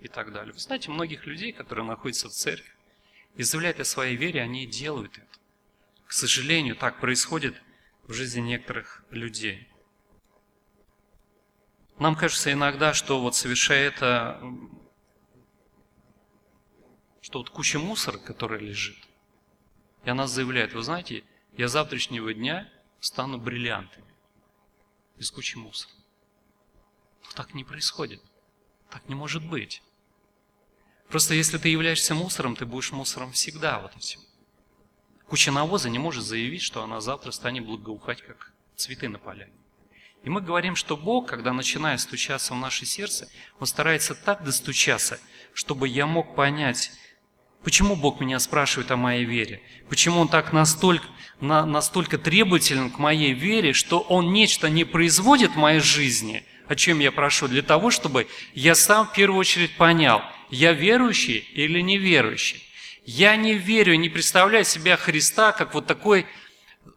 и 0.00 0.08
так 0.08 0.32
далее. 0.32 0.52
Вы 0.52 0.58
знаете, 0.58 0.90
многих 0.90 1.24
людей, 1.24 1.52
которые 1.52 1.86
находятся 1.86 2.28
в 2.28 2.32
церкви, 2.32 2.72
и 3.36 3.44
заявляют 3.44 3.78
о 3.78 3.84
своей 3.84 4.16
вере, 4.16 4.42
они 4.42 4.66
делают 4.66 5.16
это. 5.16 5.38
К 6.04 6.12
сожалению, 6.12 6.74
так 6.74 6.98
происходит 6.98 7.54
в 8.08 8.14
жизни 8.14 8.40
некоторых 8.40 9.04
людей. 9.10 9.68
Нам 11.98 12.16
кажется 12.16 12.50
иногда, 12.52 12.94
что 12.94 13.20
вот 13.20 13.36
совершая 13.36 13.86
это, 13.86 14.40
что 17.20 17.40
вот 17.40 17.50
куча 17.50 17.78
мусора, 17.78 18.18
которая 18.18 18.60
лежит, 18.60 18.96
и 20.04 20.10
она 20.10 20.26
заявляет, 20.26 20.72
вы 20.72 20.82
знаете, 20.82 21.22
я 21.56 21.68
завтрашнего 21.68 22.32
дня 22.32 22.68
стану 22.98 23.38
бриллиантами 23.38 24.14
из 25.18 25.30
кучи 25.30 25.56
мусора. 25.56 25.92
Но 27.24 27.30
так 27.34 27.52
не 27.52 27.64
происходит. 27.64 28.22
Так 28.90 29.06
не 29.08 29.14
может 29.14 29.46
быть. 29.46 29.82
Просто 31.08 31.34
если 31.34 31.58
ты 31.58 31.68
являешься 31.68 32.14
мусором, 32.14 32.56
ты 32.56 32.64
будешь 32.64 32.92
мусором 32.92 33.32
всегда 33.32 33.80
вот 33.80 33.94
этим. 33.96 34.20
Куча 35.28 35.52
навоза 35.52 35.90
не 35.90 35.98
может 35.98 36.24
заявить, 36.24 36.62
что 36.62 36.82
она 36.82 37.00
завтра 37.00 37.32
станет 37.32 37.66
благоухать, 37.66 38.22
как 38.22 38.52
цветы 38.76 39.08
на 39.08 39.18
поляне. 39.18 39.52
И 40.24 40.30
мы 40.30 40.40
говорим, 40.40 40.74
что 40.74 40.96
Бог, 40.96 41.28
когда 41.28 41.52
начинает 41.52 42.00
стучаться 42.00 42.54
в 42.54 42.56
наше 42.56 42.86
сердце, 42.86 43.28
Он 43.60 43.66
старается 43.66 44.14
так 44.14 44.42
достучаться, 44.42 45.20
чтобы 45.52 45.86
я 45.86 46.06
мог 46.06 46.34
понять, 46.34 46.90
почему 47.62 47.94
Бог 47.94 48.20
меня 48.20 48.38
спрашивает 48.40 48.90
о 48.90 48.96
моей 48.96 49.24
вере, 49.24 49.60
почему 49.90 50.20
Он 50.20 50.28
так 50.28 50.54
настолько, 50.54 51.06
на, 51.40 51.66
настолько 51.66 52.16
требователен 52.16 52.90
к 52.90 52.98
моей 52.98 53.34
вере, 53.34 53.74
что 53.74 54.00
Он 54.00 54.32
нечто 54.32 54.70
не 54.70 54.84
производит 54.84 55.52
в 55.52 55.56
моей 55.56 55.80
жизни, 55.80 56.42
о 56.68 56.74
чем 56.74 57.00
я 57.00 57.12
прошу, 57.12 57.48
для 57.48 57.62
того, 57.62 57.90
чтобы 57.90 58.28
я 58.54 58.74
сам 58.74 59.06
в 59.06 59.12
первую 59.12 59.40
очередь 59.40 59.76
понял, 59.76 60.22
я 60.48 60.72
верующий 60.72 61.38
или 61.52 61.80
неверующий. 61.82 62.67
Я 63.10 63.36
не 63.36 63.54
верю, 63.54 63.94
не 63.94 64.10
представляю 64.10 64.66
себя 64.66 64.98
Христа 64.98 65.52
как 65.52 65.72
вот 65.72 65.86
такой 65.86 66.26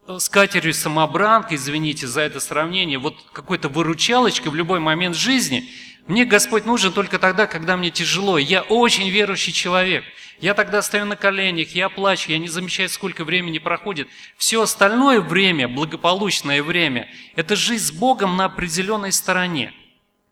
э, 0.10 0.18
с 0.20 0.28
катерью 0.28 0.74
самобранкой, 0.74 1.56
извините 1.56 2.06
за 2.06 2.20
это 2.20 2.42
сравнение, 2.42 3.00
вот 3.00 3.16
какой-то 3.32 3.70
выручалочкой 3.70 4.52
в 4.52 4.56
любой 4.56 4.82
момент 4.82 5.16
жизни. 5.16 5.70
Мне 6.08 6.26
Господь 6.26 6.66
нужен 6.66 6.92
только 6.92 7.18
тогда, 7.18 7.48
когда 7.48 7.78
мне 7.78 7.92
тяжело. 7.92 8.38
Я 8.38 8.62
очень 8.64 9.10
верующий 9.10 9.54
человек. 9.54 10.04
Я 10.42 10.54
тогда 10.54 10.82
стою 10.82 11.06
на 11.06 11.16
коленях, 11.16 11.70
я 11.76 11.88
плачу, 11.88 12.30
я 12.34 12.40
не 12.40 12.50
замечаю, 12.50 12.90
сколько 12.90 13.24
времени 13.24 13.60
проходит. 13.60 14.10
Все 14.36 14.62
остальное 14.62 15.22
время, 15.22 15.70
благополучное 15.70 16.62
время, 16.62 17.10
это 17.38 17.56
жизнь 17.56 17.86
с 17.86 17.92
Богом 17.94 18.36
на 18.36 18.46
определенной 18.46 19.14
стороне. 19.14 19.72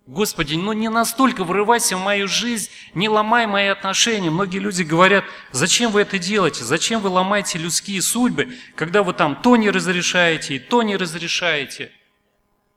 Господи, 0.10 0.56
ну 0.56 0.74
не 0.74 0.89
настолько 0.89 1.43
врывайся 1.43 1.95
в 1.95 2.00
мою 2.00 2.28
жизнь, 2.28 2.72
не 2.95 3.08
ломай 3.08 3.45
мои 3.45 3.67
отношения. 3.67 4.32
Многие 4.32 4.58
люди 4.58 4.82
говорят, 4.82 5.24
зачем 5.52 5.91
вы 5.91 6.02
это 6.02 6.17
делаете, 6.17 6.63
зачем 6.63 7.00
вы 7.00 7.10
ломаете 7.10 7.60
людские 7.60 8.02
судьбы, 8.02 8.58
когда 8.76 9.04
вы 9.04 9.13
там 9.13 9.39
то 9.39 9.56
не 9.56 9.69
разрешаете 9.69 10.56
и 10.56 10.60
то 10.60 10.82
не 10.82 10.98
разрешаете. 10.98 11.91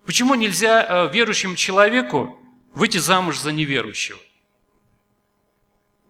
Почему 0.04 0.34
нельзя 0.34 0.84
э, 0.86 1.10
верующему 1.10 1.56
человеку 1.56 2.38
выйти 2.74 2.98
замуж 2.98 3.38
за 3.38 3.50
неверующего? 3.50 4.18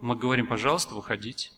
Мы 0.01 0.17
говорим, 0.17 0.45
пожалуйста, 0.45 0.93
выходите. 0.93 1.51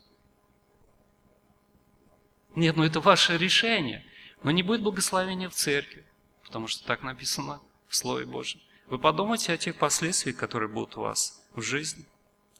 Нет, 2.53 2.75
ну 2.75 2.83
это 2.83 2.99
ваше 2.99 3.35
решение. 3.39 4.05
Но 4.43 4.51
не 4.51 4.61
будет 4.61 4.83
благословения 4.83 5.49
в 5.49 5.55
церкви, 5.55 6.05
потому 6.43 6.67
что 6.67 6.85
так 6.85 7.01
написано 7.01 7.61
в 7.87 7.95
Слове 7.95 8.27
Божьем. 8.27 8.61
Вы 8.87 8.99
подумайте 8.99 9.51
о 9.51 9.57
тех 9.57 9.77
последствиях, 9.77 10.37
которые 10.37 10.69
будут 10.69 10.95
у 10.97 11.01
вас 11.01 11.43
в 11.55 11.61
жизни. 11.61 12.05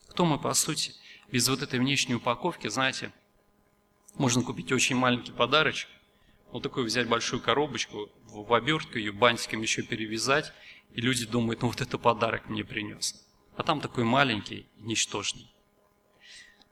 Кто 0.07 0.25
мы, 0.25 0.39
по 0.39 0.53
сути, 0.55 0.93
без 1.31 1.47
вот 1.47 1.61
этой 1.61 1.79
внешней 1.79 2.15
упаковки, 2.15 2.67
знаете, 2.67 3.11
можно 4.15 4.41
купить 4.41 4.71
очень 4.71 4.95
маленький 4.95 5.31
подарочек, 5.31 5.87
вот 6.51 6.63
такой 6.63 6.83
взять 6.83 7.07
большую 7.07 7.41
коробочку, 7.41 8.09
в 8.25 8.53
обертку 8.55 8.97
ее 8.97 9.11
бантиком 9.11 9.61
еще 9.61 9.83
перевязать, 9.83 10.51
и 10.93 11.01
люди 11.01 11.27
думают, 11.27 11.61
ну 11.61 11.67
вот 11.67 11.81
это 11.81 11.99
подарок 11.99 12.49
мне 12.49 12.63
принес. 12.63 13.23
А 13.55 13.61
там 13.61 13.79
такой 13.79 14.03
маленький, 14.03 14.67
ничтожный. 14.77 15.53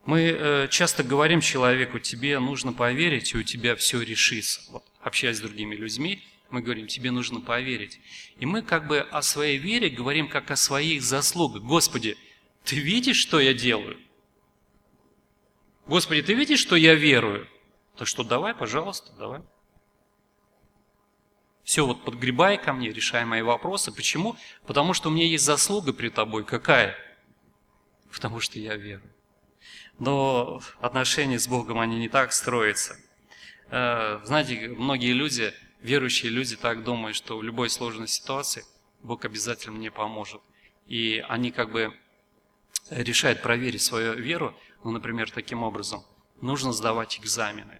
Мы 0.05 0.21
э, 0.21 0.67
часто 0.69 1.03
говорим 1.03 1.41
человеку, 1.41 1.99
тебе 1.99 2.39
нужно 2.39 2.73
поверить, 2.73 3.33
и 3.33 3.37
у 3.37 3.43
тебя 3.43 3.75
все 3.75 4.01
решится. 4.01 4.61
Вот, 4.71 4.83
общаясь 4.99 5.37
с 5.37 5.41
другими 5.41 5.75
людьми, 5.75 6.23
мы 6.53 6.61
говорим, 6.61 6.85
тебе 6.85 7.09
нужно 7.09 7.41
поверить. 7.41 7.99
И 8.37 8.45
мы 8.45 8.61
как 8.61 8.87
бы 8.87 8.99
о 8.99 9.23
своей 9.23 9.57
вере 9.57 9.89
говорим 9.89 10.29
как 10.29 10.51
о 10.51 10.55
своих 10.55 11.01
заслугах. 11.01 11.63
Господи, 11.63 12.15
ты 12.63 12.77
видишь, 12.77 13.17
что 13.17 13.39
я 13.39 13.55
делаю? 13.55 13.99
Господи, 15.87 16.21
ты 16.21 16.35
видишь, 16.35 16.59
что 16.59 16.75
я 16.75 16.93
верую? 16.93 17.49
Так 17.97 18.07
что 18.07 18.23
давай, 18.23 18.53
пожалуйста, 18.53 19.11
давай. 19.13 19.41
Все, 21.63 21.87
вот 21.87 22.05
подгребай 22.05 22.61
ко 22.61 22.71
мне, 22.71 22.91
решай 22.91 23.25
мои 23.25 23.41
вопросы. 23.41 23.91
Почему? 23.91 24.35
Потому 24.67 24.93
что 24.93 25.09
у 25.09 25.11
меня 25.11 25.25
есть 25.25 25.45
заслуга 25.45 25.91
при 25.91 26.09
тобой. 26.09 26.45
Какая? 26.45 26.95
Потому 28.11 28.39
что 28.39 28.59
я 28.59 28.75
верую. 28.75 29.11
Но 29.97 30.61
отношения 30.81 31.39
с 31.39 31.47
Богом, 31.47 31.79
они 31.79 31.97
не 31.97 32.09
так 32.09 32.31
строятся. 32.31 32.95
Э, 33.69 34.19
знаете, 34.23 34.67
многие 34.67 35.13
люди 35.13 35.51
верующие 35.83 36.31
люди 36.31 36.55
так 36.55 36.83
думают, 36.83 37.15
что 37.15 37.37
в 37.37 37.43
любой 37.43 37.69
сложной 37.69 38.07
ситуации 38.07 38.65
Бог 39.03 39.25
обязательно 39.25 39.77
мне 39.77 39.91
поможет. 39.91 40.41
И 40.87 41.23
они 41.29 41.51
как 41.51 41.71
бы 41.71 41.93
решают 42.89 43.41
проверить 43.41 43.81
свою 43.81 44.13
веру, 44.13 44.57
ну, 44.83 44.91
например, 44.91 45.29
таким 45.29 45.61
образом. 45.61 46.03
Нужно 46.41 46.73
сдавать 46.73 47.19
экзамены, 47.19 47.79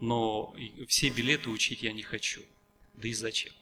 но 0.00 0.54
все 0.88 1.10
билеты 1.10 1.50
учить 1.50 1.82
я 1.82 1.92
не 1.92 2.02
хочу. 2.02 2.42
Да 2.94 3.08
и 3.08 3.12
зачем? 3.12 3.52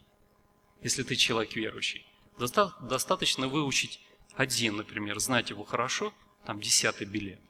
Если 0.83 1.03
ты 1.03 1.17
человек 1.17 1.57
верующий. 1.57 2.07
Достаточно 2.39 3.49
выучить 3.49 4.01
один, 4.35 4.77
например, 4.77 5.19
знать 5.19 5.51
его 5.51 5.65
хорошо, 5.65 6.15
там 6.47 6.61
десятый 6.61 7.07
билет. 7.07 7.41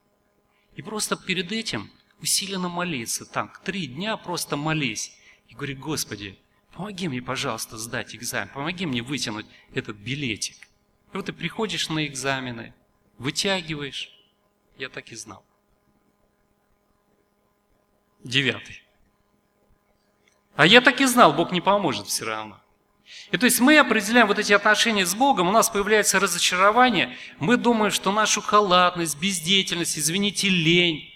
И 0.77 0.83
просто 0.83 1.17
перед 1.17 1.53
этим 1.53 1.91
усиленно 2.21 2.69
молиться. 2.69 3.27
Так, 3.27 3.63
три 3.63 3.87
дня 3.87 4.17
просто 4.17 4.57
молись 4.57 5.13
и 5.49 5.55
говорит, 5.55 5.79
Господи, 5.79 6.39
помоги 6.73 7.09
мне, 7.09 7.21
пожалуйста, 7.21 7.77
сдать 7.79 8.15
экзамен, 8.15 8.53
помоги 8.53 8.87
мне 8.87 9.03
вытянуть 9.03 9.47
этот 9.75 9.97
билетик. 9.97 10.57
И 11.13 11.17
вот 11.17 11.27
ты 11.27 11.33
приходишь 11.33 11.89
на 11.89 12.07
экзамены, 12.07 12.75
вытягиваешь. 13.19 14.11
Я 14.77 14.89
так 14.89 15.11
и 15.11 15.17
знал. 15.17 15.45
Девятый. 18.23 18.83
А 20.55 20.67
я 20.67 20.81
так 20.81 21.01
и 21.01 21.07
знал, 21.07 21.33
Бог 21.33 21.53
не 21.53 21.61
поможет 21.61 22.09
все 22.09 22.25
равно. 22.25 22.61
И 23.31 23.37
то 23.37 23.47
есть 23.47 23.61
мы 23.61 23.79
определяем 23.79 24.27
вот 24.27 24.39
эти 24.39 24.53
отношения 24.53 25.07
с 25.07 25.15
Богом, 25.15 25.49
у 25.49 25.53
нас 25.53 25.71
появляется 25.71 26.21
разочарование, 26.21 27.17
мы 27.39 27.57
думаем, 27.57 27.91
что 27.91 28.13
нашу 28.13 28.43
халатность, 28.43 29.19
бездеятельность, 29.19 29.99
извините, 29.99 30.49
лень, 30.49 31.11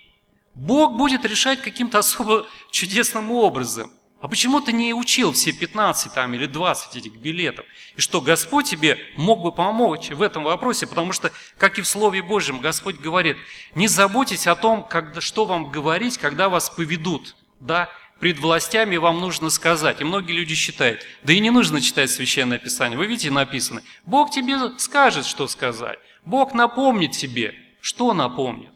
Бог 0.55 0.97
будет 0.97 1.25
решать 1.25 1.61
каким-то 1.61 1.99
особо 1.99 2.47
чудесным 2.71 3.31
образом. 3.31 3.91
А 4.23 4.29
почему 4.29 4.61
ты 4.61 4.73
не 4.73 4.95
учил 4.95 5.33
все 5.33 5.51
15 5.53 6.15
там, 6.15 6.33
или 6.33 6.47
20 6.47 6.95
этих 6.95 7.17
билетов? 7.17 7.67
И 7.97 8.01
что 8.01 8.21
Господь 8.21 8.67
тебе 8.67 8.97
мог 9.17 9.43
бы 9.43 9.51
помочь 9.51 10.11
в 10.11 10.23
этом 10.23 10.45
вопросе, 10.45 10.87
потому 10.87 11.13
что, 11.13 11.33
как 11.59 11.77
и 11.81 11.83
в 11.83 11.89
Слове 11.89 12.23
Божьем, 12.23 12.61
Господь 12.61 13.01
говорит, 13.01 13.37
не 13.75 13.89
заботьтесь 13.89 14.47
о 14.47 14.55
том, 14.55 14.85
когда, 14.85 15.21
что 15.21 15.45
вам 15.45 15.73
говорить, 15.73 16.19
когда 16.19 16.49
вас 16.49 16.71
поведут. 16.71 17.35
Да, 17.59 17.91
пред 18.21 18.39
властями 18.39 18.97
вам 18.97 19.19
нужно 19.19 19.51
сказать. 19.51 20.01
И 20.01 20.05
многие 20.05 20.35
люди 20.35 20.55
считают, 20.55 21.05
да 21.25 21.33
и 21.33 21.41
не 21.41 21.51
нужно 21.51 21.81
читать 21.81 22.09
Священное 22.09 22.61
Писание. 22.61 22.97
Вы 22.97 23.07
видите, 23.07 23.33
написано, 23.33 23.83
Бог 24.07 24.31
тебе 24.31 24.79
скажет, 24.79 25.27
что 25.27 25.49
сказать. 25.49 25.99
Бог 26.25 26.55
напомнит 26.55 27.11
тебе. 27.11 27.57
Что 27.81 28.15
напомнит? 28.15 28.71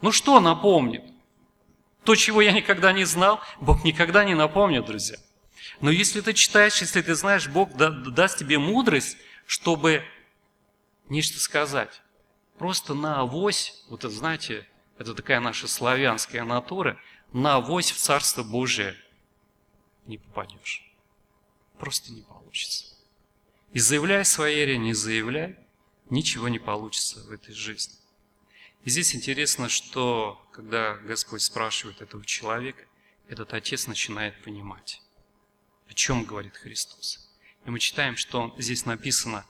Ну 0.00 0.10
что 0.10 0.40
напомнит? 0.40 1.04
То, 2.06 2.14
чего 2.14 2.40
я 2.40 2.52
никогда 2.52 2.92
не 2.92 3.04
знал, 3.04 3.40
Бог 3.60 3.82
никогда 3.82 4.24
не 4.24 4.34
напомнит, 4.34 4.86
друзья. 4.86 5.18
Но 5.80 5.90
если 5.90 6.20
ты 6.20 6.34
читаешь, 6.34 6.80
если 6.80 7.02
ты 7.02 7.16
знаешь, 7.16 7.48
Бог 7.48 7.76
даст 7.76 8.38
тебе 8.38 8.58
мудрость, 8.58 9.16
чтобы 9.44 10.04
нечто 11.08 11.40
сказать. 11.40 12.00
Просто 12.58 12.94
на 12.94 13.20
авось, 13.20 13.84
вот 13.88 14.04
это, 14.04 14.14
знаете, 14.14 14.68
это 14.98 15.14
такая 15.14 15.40
наша 15.40 15.66
славянская 15.66 16.44
натура, 16.44 16.96
на 17.32 17.56
авось 17.56 17.90
в 17.90 17.98
Царство 17.98 18.44
Божие 18.44 18.96
не 20.06 20.18
попадешь. 20.18 20.88
Просто 21.76 22.12
не 22.12 22.22
получится. 22.22 22.84
И 23.72 23.80
заявляй 23.80 24.24
своей 24.24 24.78
не 24.78 24.94
заявляй, 24.94 25.56
ничего 26.08 26.48
не 26.48 26.60
получится 26.60 27.24
в 27.24 27.32
этой 27.32 27.52
жизни. 27.52 27.96
И 28.86 28.90
здесь 28.90 29.16
интересно, 29.16 29.68
что 29.68 30.40
когда 30.52 30.94
Господь 30.94 31.42
спрашивает 31.42 32.00
этого 32.02 32.24
человека, 32.24 32.86
этот 33.26 33.52
отец 33.52 33.88
начинает 33.88 34.40
понимать, 34.44 35.02
о 35.88 35.92
чем 35.92 36.22
говорит 36.22 36.56
Христос. 36.56 37.36
И 37.64 37.70
мы 37.70 37.80
читаем, 37.80 38.16
что 38.16 38.54
здесь 38.58 38.86
написано, 38.86 39.44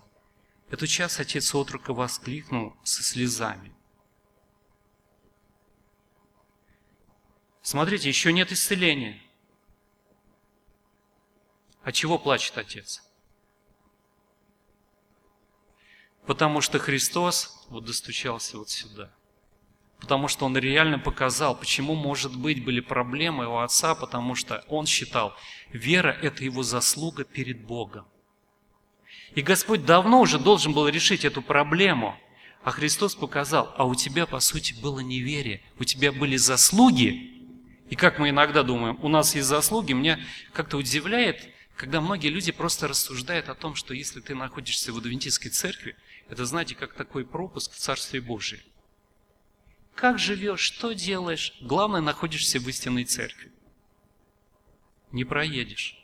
«Эту 0.71 0.87
час 0.87 1.21
отец 1.21 1.55
отрока 1.55 1.93
воскликнул 1.93 2.75
со 2.83 3.03
слезами». 3.03 3.77
Смотрите, 7.61 8.09
еще 8.09 8.33
нет 8.33 8.53
исцеления. 8.53 9.23
А 11.83 11.93
чего 11.93 12.19
плачет 12.19 12.57
отец? 12.57 13.03
Потому 16.25 16.63
что 16.63 16.79
Христос 16.79 17.67
вот 17.69 17.85
достучался 17.85 18.57
вот 18.57 18.71
сюда. 18.71 19.15
Потому 20.01 20.29
что 20.29 20.45
он 20.45 20.57
реально 20.57 20.99
показал, 20.99 21.57
почему, 21.57 21.95
может 21.95 22.37
быть, 22.37 22.65
были 22.65 22.81
проблемы 22.81 23.47
у 23.47 23.59
отца, 23.59 23.95
потому 23.95 24.35
что 24.35 24.65
он 24.69 24.87
считал, 24.87 25.35
вера– 25.73 26.17
это 26.23 26.45
его 26.45 26.63
заслуга 26.63 27.25
перед 27.25 27.63
Богом. 27.63 28.05
И 29.35 29.43
Господь 29.43 29.85
давно 29.85 30.21
уже 30.21 30.39
должен 30.39 30.73
был 30.73 30.89
решить 30.89 31.25
эту 31.25 31.43
проблему, 31.43 32.19
а 32.63 32.71
Христос 32.71 33.15
показал, 33.15 33.73
а 33.77 33.85
у 33.85 33.95
тебя, 33.95 34.27
по 34.27 34.41
сути, 34.41 34.75
было 34.75 35.01
неверие, 35.01 35.63
у 35.79 35.85
тебя 35.85 36.13
были 36.13 36.37
заслуги, 36.37 37.33
и 37.89 37.95
как 37.95 38.19
мы 38.19 38.31
иногда 38.31 38.63
думаем, 38.63 38.99
у 39.03 39.09
нас 39.09 39.35
есть 39.35 39.47
заслуги, 39.47 39.93
меня 39.93 40.19
как-то 40.53 40.77
удивляет, 40.77 41.49
когда 41.77 42.01
многие 42.01 42.29
люди 42.29 42.51
просто 42.53 42.89
рассуждают 42.89 43.49
о 43.49 43.55
том, 43.55 43.75
что 43.75 43.95
если 43.95 44.21
ты 44.21 44.35
находишься 44.35 44.93
в 44.93 44.99
адвентистской 44.99 45.51
церкви, 45.51 45.97
это, 46.29 46.45
знаете, 46.45 46.75
как 46.75 46.95
такой 46.95 47.25
пропуск 47.25 47.73
в 47.73 47.77
Царстве 47.77 48.21
Божие. 48.21 48.63
Как 49.97 50.19
живешь, 50.19 50.61
что 50.61 50.93
делаешь, 50.93 51.55
главное, 51.63 52.03
находишься 52.03 52.61
в 52.61 52.69
истинной 52.69 53.05
церкви. 53.05 53.51
Не 55.11 55.25
проедешь. 55.25 55.99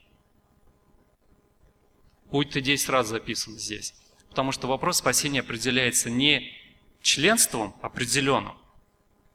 Путь 2.31 2.51
ты 2.51 2.63
10 2.63 2.89
раз 2.89 3.09
записан 3.09 3.59
здесь. 3.59 3.95
Потому 4.31 4.51
что 4.51 4.67
вопрос 4.67 4.97
спасения 4.97 5.41
определяется 5.41 6.09
не 6.09 6.57
членством 7.03 7.77
определенным. 7.83 8.57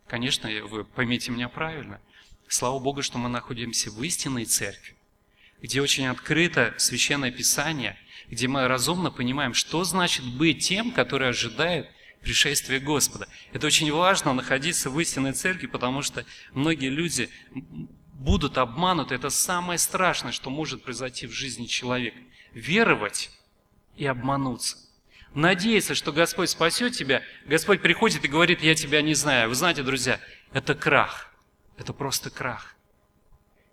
Конечно, 0.08 0.50
вы 0.66 0.84
поймите 0.84 1.30
меня 1.30 1.50
правильно. 1.50 2.02
Слава 2.48 2.80
Богу, 2.80 3.04
что 3.04 3.20
мы 3.20 3.30
находимся 3.30 3.92
в 3.92 4.04
истинной 4.04 4.46
церкви, 4.46 4.96
где 5.62 5.84
очень 5.84 6.08
открыто 6.08 6.74
Священное 6.78 7.30
Писание, 7.30 7.96
где 8.28 8.48
мы 8.48 8.68
разумно 8.68 9.12
понимаем, 9.12 9.54
что 9.54 9.84
значит 9.84 10.26
быть 10.26 10.66
тем, 10.66 10.92
который 10.92 11.30
ожидает 11.30 11.92
пришествия 12.28 12.82
Господа. 12.82 13.30
Это 13.54 13.68
очень 13.68 13.90
важно 13.90 14.34
находиться 14.34 14.90
в 14.90 15.00
истинной 15.00 15.32
церкви, 15.32 15.68
потому 15.68 16.02
что 16.02 16.26
многие 16.52 16.90
люди 16.90 17.30
будут 18.14 18.58
обмануты. 18.58 19.16
Это 19.16 19.30
самое 19.30 19.80
страшное, 19.80 20.34
что 20.34 20.50
может 20.50 20.84
произойти 20.84 21.26
в 21.26 21.32
жизни 21.32 21.68
человека. 21.68 22.18
Веровать 22.54 23.32
и 23.96 24.06
обмануться. 24.06 24.76
Надеяться, 25.34 25.96
что 25.96 26.12
Господь 26.12 26.50
спасет 26.50 26.98
тебя. 26.98 27.24
Господь 27.46 27.82
приходит 27.82 28.26
и 28.26 28.28
говорит, 28.28 28.62
я 28.62 28.76
тебя 28.76 29.02
не 29.02 29.14
знаю. 29.14 29.48
Вы 29.48 29.56
знаете, 29.56 29.82
друзья, 29.82 30.20
это 30.52 30.76
крах. 30.76 31.34
Это 31.78 31.94
просто 31.94 32.30
крах. 32.30 32.76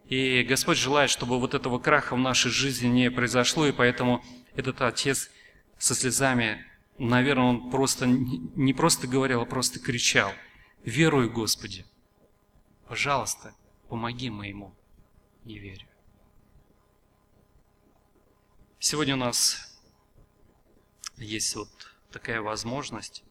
И 0.08 0.44
Господь 0.44 0.78
желает, 0.78 1.10
чтобы 1.10 1.40
вот 1.40 1.54
этого 1.54 1.80
краха 1.80 2.14
в 2.14 2.20
нашей 2.20 2.52
жизни 2.52 2.86
не 2.86 3.10
произошло, 3.10 3.66
и 3.66 3.72
поэтому 3.72 4.24
этот 4.54 4.80
отец 4.80 5.28
со 5.76 5.96
слезами, 5.96 6.64
наверное, 6.98 7.44
он 7.44 7.70
просто 7.70 8.06
не 8.06 8.72
просто 8.72 9.06
говорил, 9.06 9.40
а 9.40 9.46
просто 9.46 9.80
кричал. 9.80 10.32
«Веруй, 10.84 11.28
Господи! 11.28 11.84
Пожалуйста, 12.88 13.54
помоги 13.88 14.30
моему 14.30 14.74
неверию». 15.44 15.88
Сегодня 18.78 19.14
у 19.14 19.18
нас 19.18 19.80
есть 21.16 21.56
вот 21.56 21.70
такая 22.10 22.42
возможность, 22.42 23.24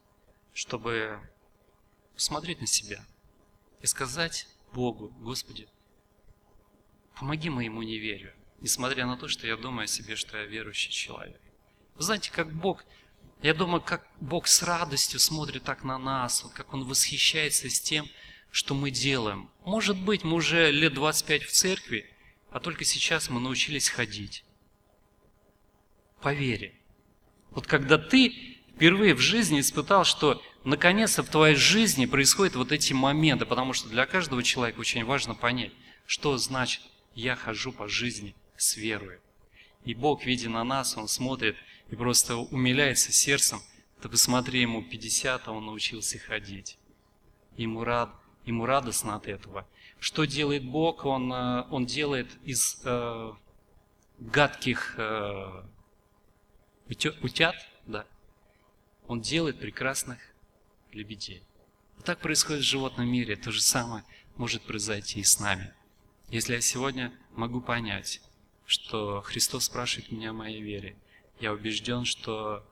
чтобы 0.54 1.20
посмотреть 2.16 2.60
на 2.60 2.68
себя 2.68 3.06
и 3.82 3.86
сказать 3.86 4.48
Богу, 4.74 5.10
Господи, 5.20 5.68
помоги 7.16 7.50
моему 7.50 7.84
неверию, 7.84 8.34
несмотря 8.62 9.06
на 9.06 9.18
то, 9.18 9.28
что 9.28 9.46
я 9.46 9.56
думаю 9.56 9.86
о 9.86 9.88
себе, 9.88 10.16
что 10.16 10.38
я 10.38 10.46
верующий 10.46 10.92
человек. 10.92 11.40
Вы 11.96 12.02
знаете, 12.02 12.32
как 12.32 12.52
Бог, 12.52 12.84
я 13.44 13.54
думаю, 13.54 13.82
как 13.82 14.08
Бог 14.22 14.48
с 14.48 14.64
радостью 14.64 15.20
смотрит 15.20 15.64
так 15.64 15.84
на 15.84 16.00
нас, 16.00 16.44
вот 16.44 16.54
как 16.54 16.74
Он 16.74 16.86
восхищается 16.86 17.70
с 17.70 17.82
тем, 17.82 18.08
что 18.52 18.74
мы 18.74 18.90
делаем. 18.90 19.50
Может 19.66 19.98
быть, 19.98 20.24
мы 20.24 20.36
уже 20.36 20.72
лет 20.72 20.94
25 20.94 21.44
в 21.44 21.52
церкви, 21.52 22.10
а 22.52 22.62
только 22.62 22.86
сейчас 22.86 23.30
мы 23.30 23.42
научились 23.42 23.90
ходить. 23.90 24.46
По 26.22 26.34
вере. 26.34 26.74
Вот 27.52 27.68
когда 27.68 27.98
ты 27.98 28.58
впервые 28.76 29.14
в 29.14 29.20
жизни 29.20 29.60
испытал, 29.60 30.06
что 30.06 30.42
наконец-то 30.64 31.22
в 31.22 31.30
твоей 31.30 31.58
жизни 31.58 32.06
происходят 32.06 32.56
вот 32.56 32.72
эти 32.72 32.94
моменты, 32.94 33.46
потому 33.46 33.74
что 33.74 33.90
для 33.90 34.06
каждого 34.06 34.42
человека 34.42 34.80
очень 34.80 35.04
важно 35.04 35.36
понять, 35.36 35.74
что 36.06 36.38
значит 36.38 36.82
«я 37.14 37.36
хожу 37.36 37.74
по 37.74 37.90
жизни 37.90 38.36
с 38.56 38.78
верой». 38.78 39.20
И 39.86 39.94
Бог, 39.94 40.26
видя 40.26 40.50
на 40.50 40.64
нас, 40.64 40.98
Он 40.98 41.08
смотрит 41.08 41.56
и 41.90 41.96
просто 41.96 42.38
умиляется 42.38 43.12
сердцем, 43.12 43.62
ты 44.02 44.10
посмотри, 44.10 44.60
ему 44.60 44.84
50, 44.84 45.48
а 45.48 45.52
он 45.54 45.66
научился 45.66 46.20
ходить. 46.20 46.78
Ему, 47.56 47.86
рад, 47.86 48.14
ему 48.44 48.66
радостно 48.66 49.16
от 49.16 49.28
этого. 49.28 49.66
Что 49.98 50.26
делает 50.26 50.66
Бог? 50.66 51.06
Он, 51.06 51.32
э, 51.32 51.66
он 51.70 51.86
делает 51.86 52.28
из 52.44 52.82
э, 52.84 53.32
гадких 54.20 54.96
э, 54.98 55.64
утят, 57.22 57.56
да, 57.86 58.06
он 59.08 59.22
делает 59.22 59.60
прекрасных 59.60 60.20
лебедей. 60.92 61.44
Вот 61.96 62.06
так 62.06 62.20
происходит 62.20 62.64
в 62.64 62.68
животном 62.68 63.08
мире. 63.08 63.38
То 63.38 63.54
же 63.54 63.62
самое 63.62 64.04
может 64.36 64.64
произойти 64.64 65.22
и 65.22 65.24
с 65.24 65.40
нами. 65.40 65.74
Если 66.30 66.56
я 66.56 66.62
сегодня 66.62 67.14
могу 67.32 67.62
понять, 67.62 68.22
что 68.66 69.22
Христос 69.22 69.66
спрашивает 69.66 70.12
меня 70.12 70.32
о 70.32 70.34
моей 70.34 70.62
вере, 70.62 70.96
я 71.40 71.54
убежден, 71.54 72.06
что 72.06 72.64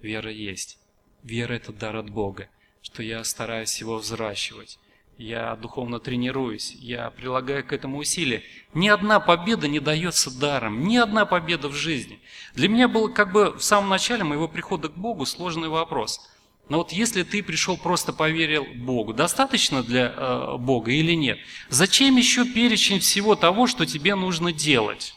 вера 0.00 0.30
есть. 0.30 0.78
Вера– 1.22 1.52
это 1.54 1.72
дар 1.72 1.96
от 1.96 2.10
Бога, 2.10 2.48
что 2.82 3.02
я 3.02 3.22
стараюсь 3.24 3.78
его 3.80 3.96
взращивать. 3.98 4.78
Я 5.18 5.56
духовно 5.56 5.98
тренируюсь, 5.98 6.72
я 6.74 7.10
прилагаю 7.10 7.64
к 7.64 7.72
этому 7.72 7.98
усилия. 7.98 8.42
Ни 8.74 8.88
одна 8.88 9.18
победа 9.18 9.66
не 9.66 9.80
дается 9.80 10.30
даром, 10.30 10.86
ни 10.86 10.96
одна 10.96 11.24
победа 11.24 11.68
в 11.68 11.74
жизни. 11.74 12.20
Для 12.54 12.68
меня 12.68 12.86
был 12.86 13.12
как 13.12 13.32
бы 13.32 13.52
в 13.52 13.62
самом 13.62 13.88
начале 13.88 14.24
моего 14.24 14.46
прихода 14.46 14.88
к 14.88 14.96
Богу 14.96 15.26
сложный 15.26 15.68
вопрос– 15.68 16.20
но 16.68 16.78
вот 16.78 16.92
если 16.92 17.22
ты 17.22 17.42
пришел 17.42 17.76
просто 17.76 18.12
поверил 18.12 18.66
Богу, 18.74 19.12
достаточно 19.12 19.82
для 19.82 20.12
э, 20.16 20.56
Бога 20.58 20.90
или 20.90 21.12
нет? 21.12 21.38
Зачем 21.68 22.16
еще 22.16 22.44
перечень 22.44 22.98
всего 22.98 23.36
того, 23.36 23.68
что 23.68 23.86
тебе 23.86 24.16
нужно 24.16 24.52
делать? 24.52 25.14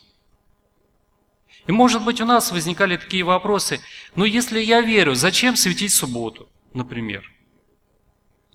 И 1.70 1.72
может 1.72 2.04
быть 2.04 2.20
у 2.20 2.26
нас 2.26 2.52
возникали 2.52 2.98
такие 2.98 3.24
вопросы, 3.24 3.80
ну 4.16 4.26
если 4.26 4.60
я 4.60 4.82
верю, 4.82 5.14
зачем 5.14 5.56
светить 5.56 5.94
субботу, 5.94 6.50
например? 6.74 7.32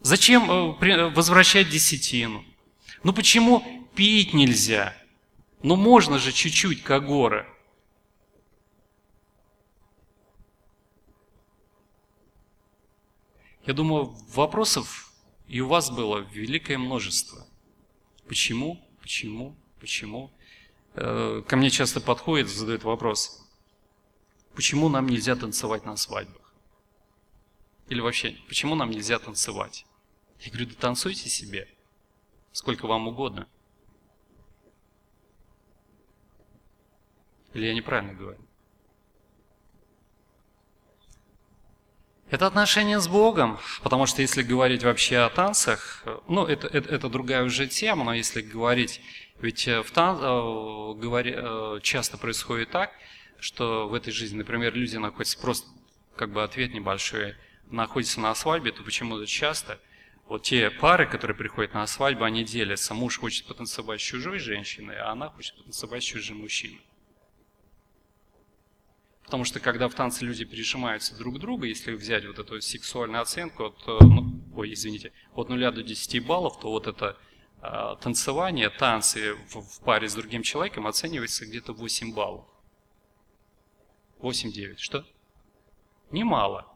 Зачем 0.00 0.50
э, 0.50 1.10
возвращать 1.10 1.70
десятину? 1.70 2.44
Ну 3.04 3.12
почему 3.12 3.86
пить 3.94 4.34
нельзя? 4.34 4.96
Ну 5.62 5.76
можно 5.76 6.18
же 6.18 6.32
чуть-чуть, 6.32 6.82
как 6.82 7.06
горы. 7.06 7.46
Я 13.64 13.74
думаю, 13.74 14.06
вопросов 14.34 15.12
и 15.46 15.60
у 15.60 15.68
вас 15.68 15.88
было 15.88 16.18
великое 16.32 16.78
множество. 16.78 17.46
Почему? 18.26 18.84
Почему? 19.00 19.54
Почему? 19.78 20.32
Э, 20.94 21.42
ко 21.46 21.56
мне 21.56 21.70
часто 21.70 22.00
подходит, 22.00 22.48
задают 22.48 22.84
вопрос, 22.84 23.44
почему 24.54 24.88
нам 24.88 25.06
нельзя 25.06 25.34
танцевать 25.34 25.84
на 25.84 25.96
свадьбах? 25.96 26.54
Или 27.88 28.00
вообще, 28.00 28.36
почему 28.48 28.74
нам 28.76 28.90
нельзя 28.90 29.18
танцевать? 29.18 29.86
Я 30.40 30.52
говорю, 30.52 30.68
да 30.68 30.74
танцуйте 30.78 31.28
себе, 31.28 31.68
сколько 32.52 32.86
вам 32.86 33.08
угодно. 33.08 33.48
Или 37.54 37.66
я 37.66 37.74
неправильно 37.74 38.14
говорю? 38.14 38.38
Это 42.30 42.46
отношение 42.46 43.00
с 43.00 43.06
Богом, 43.06 43.58
потому 43.82 44.06
что 44.06 44.22
если 44.22 44.42
говорить 44.42 44.82
вообще 44.82 45.18
о 45.18 45.30
танцах, 45.30 46.04
ну, 46.26 46.46
это, 46.46 46.66
это, 46.66 46.88
это 46.92 47.08
другая 47.08 47.44
уже 47.44 47.66
тема, 47.68 48.04
но 48.04 48.14
если 48.14 48.42
говорить, 48.42 49.00
ведь 49.44 49.66
в 49.66 49.90
тан, 49.92 50.16
э, 50.16 50.94
говори, 50.98 51.34
э, 51.36 51.80
часто 51.82 52.16
происходит 52.16 52.70
так, 52.70 52.92
что 53.38 53.86
в 53.88 53.92
этой 53.92 54.10
жизни, 54.10 54.38
например, 54.38 54.74
люди 54.74 54.96
находятся 54.96 55.38
просто, 55.38 55.68
как 56.16 56.32
бы 56.32 56.42
ответ 56.42 56.72
небольшой, 56.72 57.34
находятся 57.70 58.20
на 58.20 58.34
свадьбе, 58.34 58.72
то 58.72 58.82
почему-то 58.82 59.26
часто 59.26 59.78
вот 60.26 60.44
те 60.44 60.70
пары, 60.70 61.06
которые 61.06 61.36
приходят 61.36 61.74
на 61.74 61.86
свадьбу, 61.86 62.24
они 62.24 62.42
делятся. 62.42 62.94
Муж 62.94 63.18
хочет 63.18 63.46
потанцевать 63.46 64.00
с 64.00 64.04
чужой 64.04 64.38
женщиной, 64.38 64.96
а 64.96 65.10
она 65.10 65.28
хочет 65.28 65.54
потанцевать 65.56 66.02
с 66.02 66.06
чужим 66.06 66.38
мужчиной. 66.38 66.80
Потому 69.24 69.44
что 69.44 69.60
когда 69.60 69.88
в 69.88 69.94
танце 69.94 70.24
люди 70.24 70.46
прижимаются 70.46 71.18
друг 71.18 71.36
к 71.36 71.38
другу, 71.38 71.64
если 71.64 71.92
взять 71.92 72.24
вот 72.24 72.38
эту 72.38 72.62
сексуальную 72.62 73.20
оценку 73.20 73.64
от, 73.64 73.76
э, 73.86 73.98
ну, 74.00 74.42
ой, 74.54 74.72
извините, 74.72 75.12
от 75.34 75.50
0 75.50 75.70
до 75.70 75.82
10 75.82 76.24
баллов, 76.24 76.58
то 76.60 76.70
вот 76.70 76.86
это 76.86 77.18
э, 77.18 77.33
танцевание, 78.02 78.70
танцы 78.70 79.34
в, 79.48 79.60
в 79.60 79.80
паре 79.80 80.08
с 80.08 80.14
другим 80.14 80.42
человеком 80.42 80.86
оценивается 80.86 81.46
где-то 81.46 81.72
8 81.72 82.14
баллов. 82.14 82.44
8-9. 84.20 84.76
Что? 84.78 85.04
Немало. 86.10 86.66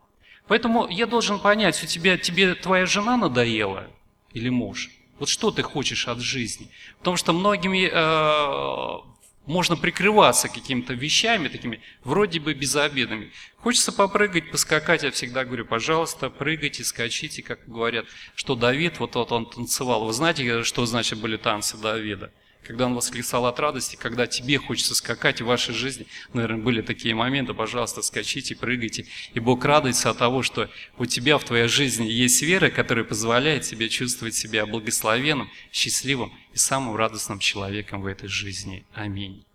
Поэтому 0.46 0.88
я 0.88 1.06
должен 1.06 1.38
понять, 1.38 1.82
у 1.82 1.86
тебя, 1.86 2.16
тебе 2.16 2.54
твоя 2.54 2.86
жена 2.86 3.16
надоела 3.16 3.90
или 4.32 4.48
муж? 4.48 4.90
Вот 5.18 5.28
что 5.28 5.50
ты 5.50 5.62
хочешь 5.62 6.08
от 6.08 6.18
жизни? 6.18 6.70
Потому 6.98 7.16
что 7.16 7.32
многими 7.32 7.88
э, 7.90 9.17
можно 9.48 9.76
прикрываться 9.76 10.48
какими-то 10.48 10.92
вещами, 10.92 11.48
такими 11.48 11.80
вроде 12.04 12.38
бы 12.38 12.52
безобидными. 12.52 13.32
Хочется 13.56 13.92
попрыгать, 13.92 14.50
поскакать, 14.50 15.02
я 15.02 15.10
всегда 15.10 15.44
говорю, 15.44 15.64
пожалуйста, 15.64 16.28
прыгайте, 16.30 16.84
скачите, 16.84 17.42
как 17.42 17.66
говорят, 17.66 18.04
что 18.34 18.54
Давид, 18.54 19.00
вот, 19.00 19.14
вот 19.14 19.32
он 19.32 19.48
танцевал. 19.48 20.04
Вы 20.04 20.12
знаете, 20.12 20.62
что 20.62 20.84
значит 20.86 21.18
были 21.18 21.36
танцы 21.36 21.78
Давида? 21.78 22.32
Когда 22.68 22.84
он 22.84 22.94
восклицал 22.94 23.46
от 23.46 23.58
радости, 23.60 23.96
когда 23.96 24.26
тебе 24.26 24.58
хочется 24.58 24.94
скакать 24.94 25.40
в 25.40 25.46
вашей 25.46 25.74
жизни, 25.74 26.06
наверное, 26.34 26.62
были 26.62 26.82
такие 26.82 27.14
моменты, 27.14 27.54
пожалуйста, 27.54 28.02
скачите, 28.02 28.54
прыгайте. 28.54 29.06
И 29.32 29.40
Бог 29.40 29.64
радуется 29.64 30.10
от 30.10 30.18
того, 30.18 30.42
что 30.42 30.68
у 30.98 31.06
тебя 31.06 31.38
в 31.38 31.44
твоей 31.44 31.66
жизни 31.66 32.06
есть 32.06 32.42
вера, 32.42 32.68
которая 32.68 33.06
позволяет 33.06 33.62
тебе 33.62 33.88
чувствовать 33.88 34.34
себя 34.34 34.66
благословенным, 34.66 35.48
счастливым 35.72 36.30
и 36.52 36.58
самым 36.58 36.94
радостным 36.94 37.38
человеком 37.38 38.02
в 38.02 38.06
этой 38.06 38.28
жизни. 38.28 38.84
Аминь. 38.92 39.46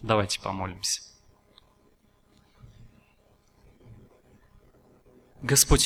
Давайте 0.00 0.40
помолимся. 0.40 1.02
Господь, 5.42 5.80